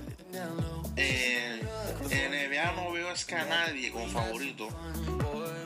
Eh, 0.96 1.62
en 2.10 2.32
NBA 2.52 2.72
no 2.74 2.92
veo 2.92 3.12
es 3.12 3.26
que 3.26 3.36
a 3.36 3.46
nadie 3.46 3.92
como 3.92 4.08
favorito. 4.08 4.68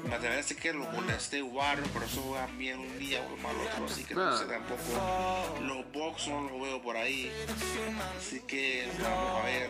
Me 0.03 0.18
que 0.55 0.74
los 0.74 0.91
Golden 0.93 1.16
State 1.16 1.41
Warriors, 1.41 1.89
pero 1.93 2.05
eso 2.05 2.22
juegan 2.22 2.57
bien 2.57 2.80
un 2.80 2.99
día 2.99 3.26
o 3.32 3.38
mal 3.38 3.55
otro, 3.55 3.86
así 3.86 4.03
que 4.03 4.14
no 4.14 4.22
Ah. 4.30 4.38
sé 4.38 4.45
tampoco. 4.45 4.82
Los 5.62 5.91
Bucks 5.93 6.28
no 6.28 6.41
los 6.41 6.62
veo 6.62 6.82
por 6.82 6.97
ahí, 6.97 7.32
así 8.18 8.41
que 8.41 8.88
vamos 9.01 9.41
a 9.41 9.45
ver. 9.45 9.70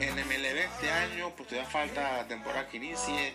En 0.00 0.18
MLB 0.18 0.58
este 0.64 0.90
año, 0.90 1.30
pues 1.36 1.48
todavía 1.48 1.70
falta 1.70 2.18
la 2.18 2.28
temporada 2.28 2.68
que 2.68 2.76
inicie. 2.76 3.34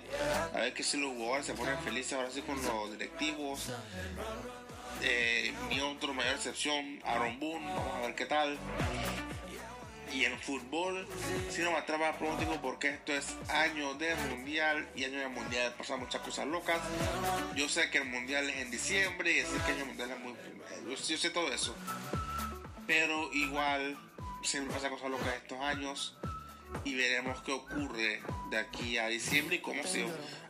A 0.53 0.59
ver 0.59 0.73
que 0.73 0.83
si 0.83 0.97
los 0.97 1.11
jugadores 1.13 1.45
se 1.47 1.53
ponen 1.53 1.77
felices 1.79 2.13
ahora 2.13 2.29
sí 2.29 2.41
con 2.41 2.61
los 2.63 2.91
directivos. 2.91 3.69
Eh, 5.01 5.53
mi 5.69 5.79
otro 5.79 6.13
mayor 6.13 6.35
excepción, 6.35 7.01
Aaron 7.05 7.39
Boone, 7.39 7.65
vamos 7.65 7.95
a 7.95 7.99
ver 8.01 8.15
qué 8.15 8.25
tal. 8.25 8.57
Y 10.13 10.25
en 10.25 10.39
fútbol, 10.39 11.07
si 11.49 11.61
no 11.61 11.71
me 11.71 11.77
atrapa 11.77 12.17
pronóstico 12.17 12.59
porque 12.61 12.89
esto 12.89 13.13
es 13.13 13.35
año 13.49 13.93
de 13.95 14.15
mundial 14.15 14.87
y 14.95 15.03
año 15.03 15.19
de 15.19 15.27
mundial 15.27 15.73
pasan 15.77 15.99
muchas 15.99 16.21
cosas 16.21 16.47
locas. 16.47 16.79
Yo 17.55 17.69
sé 17.69 17.89
que 17.89 17.99
el 17.99 18.05
mundial 18.05 18.49
es 18.49 18.57
en 18.57 18.71
diciembre 18.71 19.31
y 19.31 19.35
decir 19.35 19.59
que 19.61 19.71
año 19.73 19.85
mundial 19.85 20.11
es 20.11 20.19
muy. 20.19 20.33
Yo, 20.85 20.95
yo 20.95 21.17
sé 21.17 21.29
todo 21.29 21.51
eso. 21.53 21.75
Pero 22.87 23.31
igual 23.33 23.97
siempre 24.43 24.73
pasan 24.73 24.91
cosas 24.91 25.11
locas 25.11 25.35
estos 25.35 25.59
años 25.59 26.17
y 26.83 26.95
veremos 26.95 27.41
qué 27.41 27.51
ocurre 27.51 28.21
de 28.49 28.57
aquí 28.57 28.97
a 28.97 29.07
diciembre 29.07 29.57
y 29.57 29.59
cómo 29.59 29.83
se. 29.83 30.05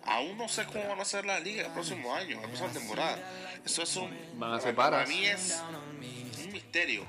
Aún 0.05 0.37
no 0.37 0.47
sé 0.47 0.65
cómo 0.65 0.87
van 0.87 0.99
a 0.99 1.05
ser 1.05 1.25
la 1.25 1.39
liga 1.39 1.65
el 1.65 1.71
próximo 1.71 2.15
año, 2.15 2.39
la 2.41 2.47
próxima 2.47 2.69
temporada. 2.69 3.17
Eso 3.65 3.83
es 3.83 3.95
un. 3.95 4.17
Van 4.39 4.53
a 4.53 4.61
ser 4.61 4.75
para 4.75 5.05
mí 5.05 5.25
es 5.25 5.61
misterio. 6.69 7.03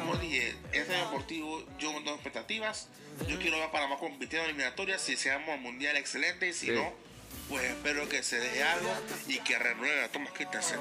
Como 0.00 0.16
dije, 0.16 0.54
este 0.72 0.94
año 0.94 1.06
deportivo 1.06 1.64
yo 1.78 1.92
no 1.92 1.98
tengo 1.98 2.14
expectativas. 2.14 2.88
Yo 3.26 3.38
quiero 3.38 3.56
ver 3.58 3.66
a 3.66 3.72
Panamá 3.72 3.98
compitiendo 3.98 4.44
en 4.44 4.50
eliminatorias. 4.54 5.02
Si 5.02 5.16
seamos 5.16 5.48
al 5.48 5.60
mundial, 5.60 5.96
excelente. 5.96 6.48
Y 6.48 6.52
si 6.52 6.66
Sí. 6.66 6.72
no, 6.72 6.92
pues 7.48 7.64
espero 7.64 8.08
que 8.08 8.22
se 8.22 8.38
deje 8.38 8.62
algo 8.62 8.90
y 9.26 9.38
que 9.40 9.58
renueve 9.58 10.04
a 10.04 10.08
Thomas 10.12 10.32
Christensen. 10.32 10.78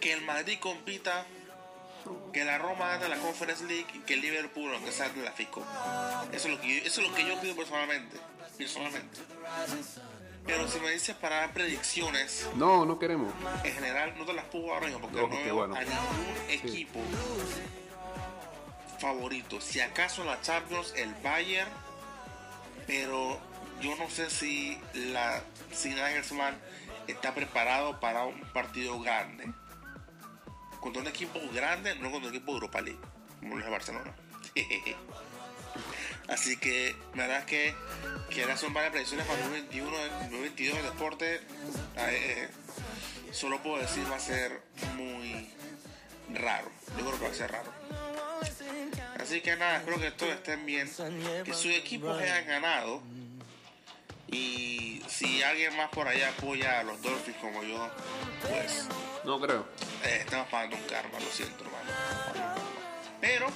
Que 0.00 0.12
el 0.12 0.20
Madrid 0.22 0.58
compita. 0.60 1.26
Que 2.34 2.44
la 2.44 2.58
Roma 2.58 2.98
gane 2.98 3.08
la 3.08 3.16
Conference 3.16 3.64
League 3.64 3.86
y 3.94 4.00
que 4.00 4.12
el 4.14 4.20
Liverpool, 4.20 4.74
aunque 4.74 4.90
de 4.90 5.22
la 5.24 5.32
FICO. 5.32 5.64
Eso 6.32 6.48
es 6.48 6.54
lo 6.54 6.60
que 6.60 6.68
yo, 6.68 6.84
eso 6.84 7.00
es 7.00 7.08
lo 7.08 7.14
que 7.14 7.26
yo 7.26 7.40
pido 7.40 7.56
personalmente. 7.56 8.18
Personalmente. 8.58 9.20
Pero 10.46 10.68
si 10.68 10.78
me 10.80 10.90
dices 10.90 11.16
para 11.16 11.36
dar 11.36 11.52
predicciones, 11.54 12.46
No, 12.54 12.84
no 12.84 12.98
queremos. 12.98 13.32
en 13.64 13.72
general 13.74 14.14
no 14.18 14.24
te 14.26 14.32
las 14.34 14.44
puedo 14.46 14.74
ahora 14.74 14.86
mismo 14.86 15.00
porque 15.00 15.20
no 15.22 15.30
qué 15.30 15.44
veo 15.44 15.54
bueno. 15.56 15.74
a 15.74 15.80
ningún 15.80 16.50
equipo 16.50 17.00
favorito. 18.98 19.60
Si 19.60 19.80
acaso 19.80 20.24
la 20.24 20.40
Champions 20.42 20.92
el 20.96 21.14
Bayern, 21.22 21.70
pero 22.86 23.38
yo 23.80 23.96
no 23.96 24.08
sé 24.10 24.30
si 24.30 24.78
la 24.94 25.42
si 25.72 25.90
Nagelsmann 25.90 26.56
está 27.06 27.34
preparado 27.34 27.98
para 28.00 28.24
un 28.24 28.40
partido 28.52 29.00
grande. 29.00 29.50
Contra 30.80 31.00
un 31.02 31.08
equipo 31.08 31.40
grande, 31.52 31.94
no 31.96 32.10
contra 32.10 32.28
un 32.30 32.34
equipo 32.36 32.52
de 32.52 32.56
Europa 32.58 32.80
League, 32.82 33.00
como 33.40 33.54
lo 33.54 33.60
es 33.60 33.64
el 33.66 33.72
Barcelona. 33.72 34.14
Así 36.28 36.56
que, 36.56 36.96
la 37.14 37.26
verdad 37.26 37.38
es 37.40 37.44
que 37.46 37.74
quiero 38.30 38.52
hacer 38.52 38.70
varias 38.70 38.92
predicciones 38.92 39.26
para 39.26 39.38
el 39.38 39.44
2021, 39.44 40.00
el 40.00 40.10
2022 40.30 40.78
el 40.78 40.84
deporte. 40.84 41.40
eh, 41.98 42.48
solo 43.32 43.62
puedo 43.62 43.78
decir 43.78 44.04
va 44.10 44.16
a 44.16 44.20
ser 44.20 44.60
muy 44.96 45.50
raro. 46.32 46.70
Yo 46.96 47.04
creo 47.04 47.18
que 47.18 47.24
va 47.24 47.30
a 47.30 47.34
ser 47.34 47.50
raro. 47.52 47.72
Así 49.20 49.40
que 49.40 49.56
nada, 49.56 49.78
espero 49.78 49.98
que 50.00 50.10
todos 50.12 50.32
estén 50.34 50.64
bien, 50.66 50.90
que 51.44 51.54
sus 51.54 51.66
equipos 51.72 52.18
hayan 52.20 52.46
ganado. 52.46 53.02
Y 54.28 55.02
si 55.08 55.42
alguien 55.42 55.76
más 55.76 55.90
por 55.90 56.08
allá 56.08 56.30
apoya 56.30 56.80
a 56.80 56.82
los 56.82 57.00
Dolphins 57.02 57.36
como 57.38 57.62
yo, 57.62 57.88
pues 58.48 58.86
No 59.24 59.40
creo. 59.40 59.66
eh, 60.04 60.18
estamos 60.20 60.48
pagando 60.48 60.76
un 60.76 60.82
karma, 60.84 61.20
lo 61.20 61.30
siento, 61.30 61.64
hermano. 61.64 61.90
Pero 63.20 63.46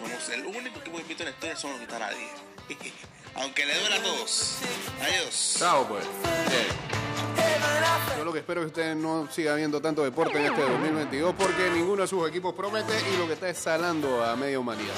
somos 0.00 0.28
el 0.30 0.46
único 0.46 0.78
equipo 0.78 0.96
que 0.96 1.02
invito 1.02 1.22
en 1.22 1.26
la 1.26 1.30
historia, 1.32 1.52
eso 1.54 1.68
no 1.68 1.74
lo 1.74 1.80
quita 1.80 1.98
nadie. 1.98 2.28
Aunque 3.34 3.66
le 3.66 3.78
duele 3.78 3.96
a 3.96 4.02
todos. 4.02 4.56
Adiós. 5.00 5.56
Chao, 5.58 5.86
pues. 5.86 6.04
Bien. 6.48 8.16
Yo 8.16 8.24
lo 8.24 8.32
que 8.32 8.40
espero 8.40 8.60
es 8.60 8.66
que 8.66 8.80
usted 8.80 8.94
no 8.94 9.30
siga 9.30 9.54
viendo 9.54 9.80
tanto 9.80 10.02
deporte 10.02 10.38
en 10.38 10.46
este 10.46 10.62
2022 10.62 11.34
porque 11.38 11.70
ninguno 11.70 12.02
de 12.02 12.08
sus 12.08 12.28
equipos 12.28 12.54
promete 12.54 12.92
y 13.12 13.16
lo 13.16 13.26
que 13.26 13.34
está 13.34 13.48
es 13.48 13.58
salando 13.58 14.24
a 14.24 14.36
media 14.36 14.58
humanidad. 14.58 14.94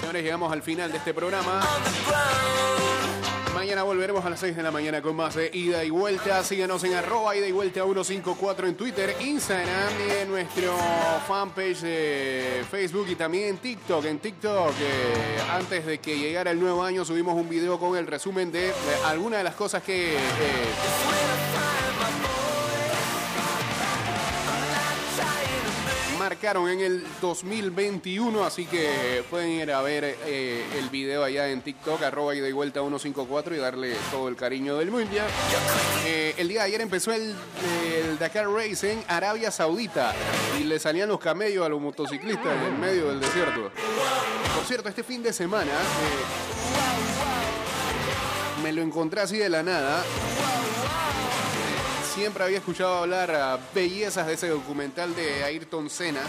Señores, 0.00 0.22
llegamos 0.22 0.52
al 0.52 0.62
final 0.62 0.90
de 0.90 0.98
este 0.98 1.14
programa. 1.14 1.60
Mañana 3.70 3.84
volveremos 3.84 4.24
a 4.24 4.30
las 4.30 4.40
6 4.40 4.56
de 4.56 4.64
la 4.64 4.72
mañana 4.72 5.00
con 5.00 5.14
más 5.14 5.36
de 5.36 5.48
ida 5.54 5.84
y 5.84 5.90
vuelta. 5.90 6.42
Síguenos 6.42 6.82
en 6.82 6.94
arroba 6.94 7.36
ida 7.36 7.46
y 7.46 7.52
vuelta 7.52 7.84
154 7.84 8.66
en 8.66 8.74
Twitter, 8.74 9.14
Instagram 9.20 9.92
y 10.08 10.22
en 10.22 10.28
nuestro 10.28 10.76
fanpage 11.28 11.82
de 11.82 12.64
Facebook 12.68 13.06
y 13.10 13.14
también 13.14 13.50
en 13.50 13.58
TikTok. 13.58 14.04
En 14.06 14.18
TikTok, 14.18 14.72
eh, 14.80 15.40
antes 15.52 15.86
de 15.86 15.98
que 15.98 16.18
llegara 16.18 16.50
el 16.50 16.58
nuevo 16.58 16.82
año, 16.82 17.04
subimos 17.04 17.36
un 17.36 17.48
video 17.48 17.78
con 17.78 17.96
el 17.96 18.08
resumen 18.08 18.50
de, 18.50 18.62
de 18.62 18.72
algunas 19.04 19.38
de 19.38 19.44
las 19.44 19.54
cosas 19.54 19.84
que... 19.84 20.14
eh, 20.14 21.49
en 26.42 26.80
el 26.80 27.04
2021, 27.20 28.44
así 28.44 28.64
que 28.64 29.22
pueden 29.28 29.50
ir 29.50 29.70
a 29.72 29.82
ver 29.82 30.16
eh, 30.24 30.64
el 30.78 30.88
video 30.88 31.22
allá 31.22 31.48
en 31.48 31.60
TikTok, 31.60 32.02
arroba 32.02 32.34
y 32.34 32.52
vuelta 32.52 32.80
154 32.80 33.54
y 33.54 33.58
darle 33.58 33.94
todo 34.10 34.26
el 34.28 34.36
cariño 34.36 34.78
del 34.78 34.90
mundial. 34.90 35.26
Eh, 36.06 36.34
el 36.38 36.48
día 36.48 36.60
de 36.60 36.68
ayer 36.68 36.80
empezó 36.80 37.12
el, 37.12 37.34
el 37.84 38.18
Dakar 38.18 38.48
Race 38.48 38.90
en 38.90 39.04
Arabia 39.08 39.50
Saudita 39.50 40.14
y 40.58 40.64
le 40.64 40.78
salían 40.78 41.10
los 41.10 41.20
camellos 41.20 41.66
a 41.66 41.68
los 41.68 41.80
motociclistas 41.80 42.56
en 42.66 42.80
medio 42.80 43.08
del 43.08 43.20
desierto. 43.20 43.70
Por 44.54 44.64
cierto, 44.64 44.88
este 44.88 45.02
fin 45.02 45.22
de 45.22 45.34
semana 45.34 45.72
eh, 45.72 46.22
me 48.62 48.72
lo 48.72 48.80
encontré 48.80 49.20
así 49.20 49.36
de 49.36 49.50
la 49.50 49.62
nada. 49.62 50.02
Siempre 52.20 52.44
había 52.44 52.58
escuchado 52.58 52.96
hablar 52.96 53.30
a 53.30 53.58
bellezas 53.74 54.26
de 54.26 54.34
ese 54.34 54.48
documental 54.48 55.16
de 55.16 55.42
Ayrton 55.42 55.88
Senna. 55.88 56.20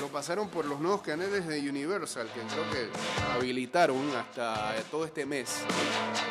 Lo 0.00 0.08
pasaron 0.08 0.48
por 0.48 0.64
los 0.64 0.80
nuevos 0.80 1.02
canales 1.02 1.46
de 1.46 1.70
Universal, 1.70 2.28
que 2.34 2.40
creo 2.40 2.68
que 2.72 2.88
habilitaron 3.32 4.10
hasta 4.16 4.74
todo 4.90 5.04
este 5.04 5.24
mes. 5.24 5.60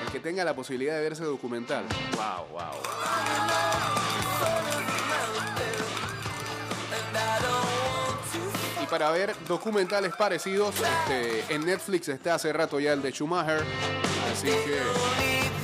El 0.05 0.11
que 0.11 0.19
tenga 0.19 0.43
la 0.43 0.53
posibilidad 0.53 0.95
de 0.95 1.01
ver 1.01 1.13
ese 1.13 1.23
documental. 1.23 1.86
Wow, 2.17 2.47
wow. 2.51 2.73
Y 8.83 8.86
para 8.88 9.11
ver 9.11 9.33
documentales 9.47 10.13
parecidos, 10.13 10.75
este, 10.75 11.55
en 11.55 11.63
Netflix 11.63 12.09
está 12.09 12.36
hace 12.36 12.51
rato 12.51 12.81
ya 12.81 12.91
el 12.91 13.01
de 13.01 13.11
Schumacher. 13.13 13.63
Así 14.29 14.47
que 14.47 15.55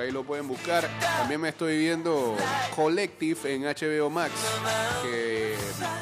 ahí 0.00 0.10
lo 0.10 0.24
pueden 0.24 0.48
buscar. 0.48 0.88
También 1.00 1.40
me 1.40 1.50
estoy 1.50 1.78
viendo 1.78 2.36
Collective 2.74 3.54
en 3.54 3.62
HBO 3.62 4.10
Max, 4.10 4.32
que 5.02 5.54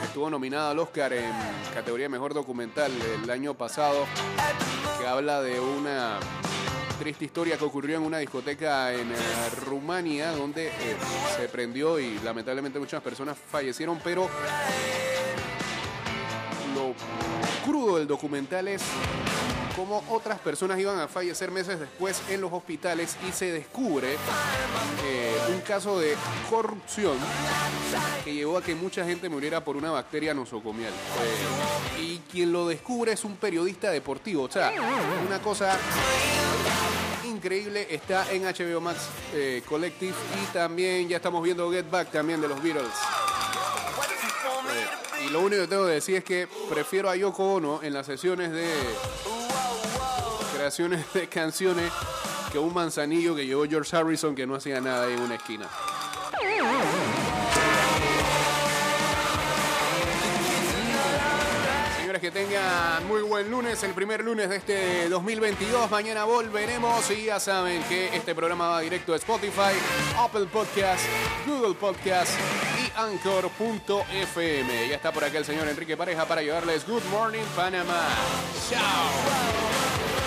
estuvo 0.04 0.30
nominado 0.30 0.70
al 0.70 0.78
Oscar 0.78 1.12
en 1.12 1.32
categoría 1.74 2.08
Mejor 2.08 2.34
Documental 2.34 2.92
el 3.22 3.30
año 3.30 3.54
pasado, 3.54 4.06
que 5.00 5.06
habla 5.06 5.42
de 5.42 5.60
una 5.60 6.18
triste 6.98 7.24
historia 7.24 7.56
que 7.56 7.64
ocurrió 7.64 7.96
en 7.96 8.02
una 8.02 8.18
discoteca 8.18 8.92
en 8.92 9.12
eh, 9.12 9.16
Rumania, 9.64 10.32
donde 10.32 10.66
eh, 10.68 10.72
se 11.36 11.48
prendió 11.48 11.98
y 11.98 12.18
lamentablemente 12.24 12.78
muchas 12.78 13.02
personas 13.02 13.36
fallecieron, 13.38 14.00
pero 14.02 14.28
lo 16.74 16.94
crudo 17.64 17.98
del 17.98 18.08
documental 18.08 18.68
es 18.68 18.82
cómo 19.78 20.02
otras 20.08 20.40
personas 20.40 20.76
iban 20.80 20.98
a 20.98 21.06
fallecer 21.06 21.52
meses 21.52 21.78
después 21.78 22.20
en 22.28 22.40
los 22.40 22.52
hospitales 22.52 23.16
y 23.28 23.30
se 23.30 23.52
descubre 23.52 24.14
eh, 25.04 25.36
un 25.54 25.60
caso 25.60 26.00
de 26.00 26.16
corrupción 26.50 27.16
que 28.24 28.34
llevó 28.34 28.58
a 28.58 28.62
que 28.62 28.74
mucha 28.74 29.04
gente 29.04 29.28
muriera 29.28 29.62
por 29.62 29.76
una 29.76 29.92
bacteria 29.92 30.34
nosocomial. 30.34 30.92
Eh, 30.92 32.02
y 32.02 32.18
quien 32.28 32.52
lo 32.52 32.66
descubre 32.66 33.12
es 33.12 33.24
un 33.24 33.36
periodista 33.36 33.92
deportivo. 33.92 34.42
O 34.42 34.50
sea, 34.50 34.72
una 35.24 35.40
cosa 35.40 35.78
increíble 37.24 37.86
está 37.88 38.32
en 38.32 38.46
HBO 38.46 38.80
Max 38.80 39.06
eh, 39.32 39.62
Collective 39.64 40.14
y 40.42 40.52
también 40.52 41.08
ya 41.08 41.18
estamos 41.18 41.40
viendo 41.40 41.70
Get 41.70 41.88
Back 41.88 42.10
también 42.10 42.40
de 42.40 42.48
los 42.48 42.60
Beatles. 42.60 42.90
Y 45.24 45.30
lo 45.30 45.40
único 45.40 45.62
que 45.62 45.68
tengo 45.68 45.86
que 45.86 45.92
decir 45.92 46.16
es 46.16 46.24
que 46.24 46.48
prefiero 46.68 47.08
a 47.10 47.14
Yoko 47.14 47.54
Ono 47.54 47.80
en 47.82 47.92
las 47.92 48.06
sesiones 48.06 48.50
de 48.50 48.68
de 50.68 51.28
canciones 51.30 51.90
que 52.52 52.58
un 52.58 52.74
manzanillo 52.74 53.34
que 53.34 53.46
llevó 53.46 53.64
George 53.64 53.96
Harrison 53.96 54.34
que 54.34 54.46
no 54.46 54.54
hacía 54.54 54.82
nada 54.82 55.10
en 55.10 55.18
una 55.18 55.36
esquina. 55.36 55.66
Señores, 61.96 62.20
que 62.20 62.30
tengan 62.30 63.08
muy 63.08 63.22
buen 63.22 63.50
lunes, 63.50 63.82
el 63.82 63.94
primer 63.94 64.22
lunes 64.22 64.50
de 64.50 64.56
este 64.56 65.08
2022. 65.08 65.90
Mañana 65.90 66.24
volveremos 66.24 67.10
y 67.12 67.24
ya 67.24 67.40
saben 67.40 67.82
que 67.84 68.14
este 68.14 68.34
programa 68.34 68.68
va 68.68 68.80
directo 68.82 69.14
a 69.14 69.16
Spotify, 69.16 69.72
Apple 70.18 70.48
Podcast, 70.52 71.02
Google 71.46 71.76
Podcast 71.76 72.32
y 72.78 72.92
Anchor.fm. 72.94 74.88
Ya 74.88 74.96
está 74.96 75.12
por 75.12 75.24
acá 75.24 75.38
el 75.38 75.46
señor 75.46 75.66
Enrique 75.66 75.96
Pareja 75.96 76.26
para 76.26 76.42
llevarles 76.42 76.86
Good 76.86 77.04
Morning 77.10 77.44
Panamá. 77.56 78.06
Chao. 78.68 80.17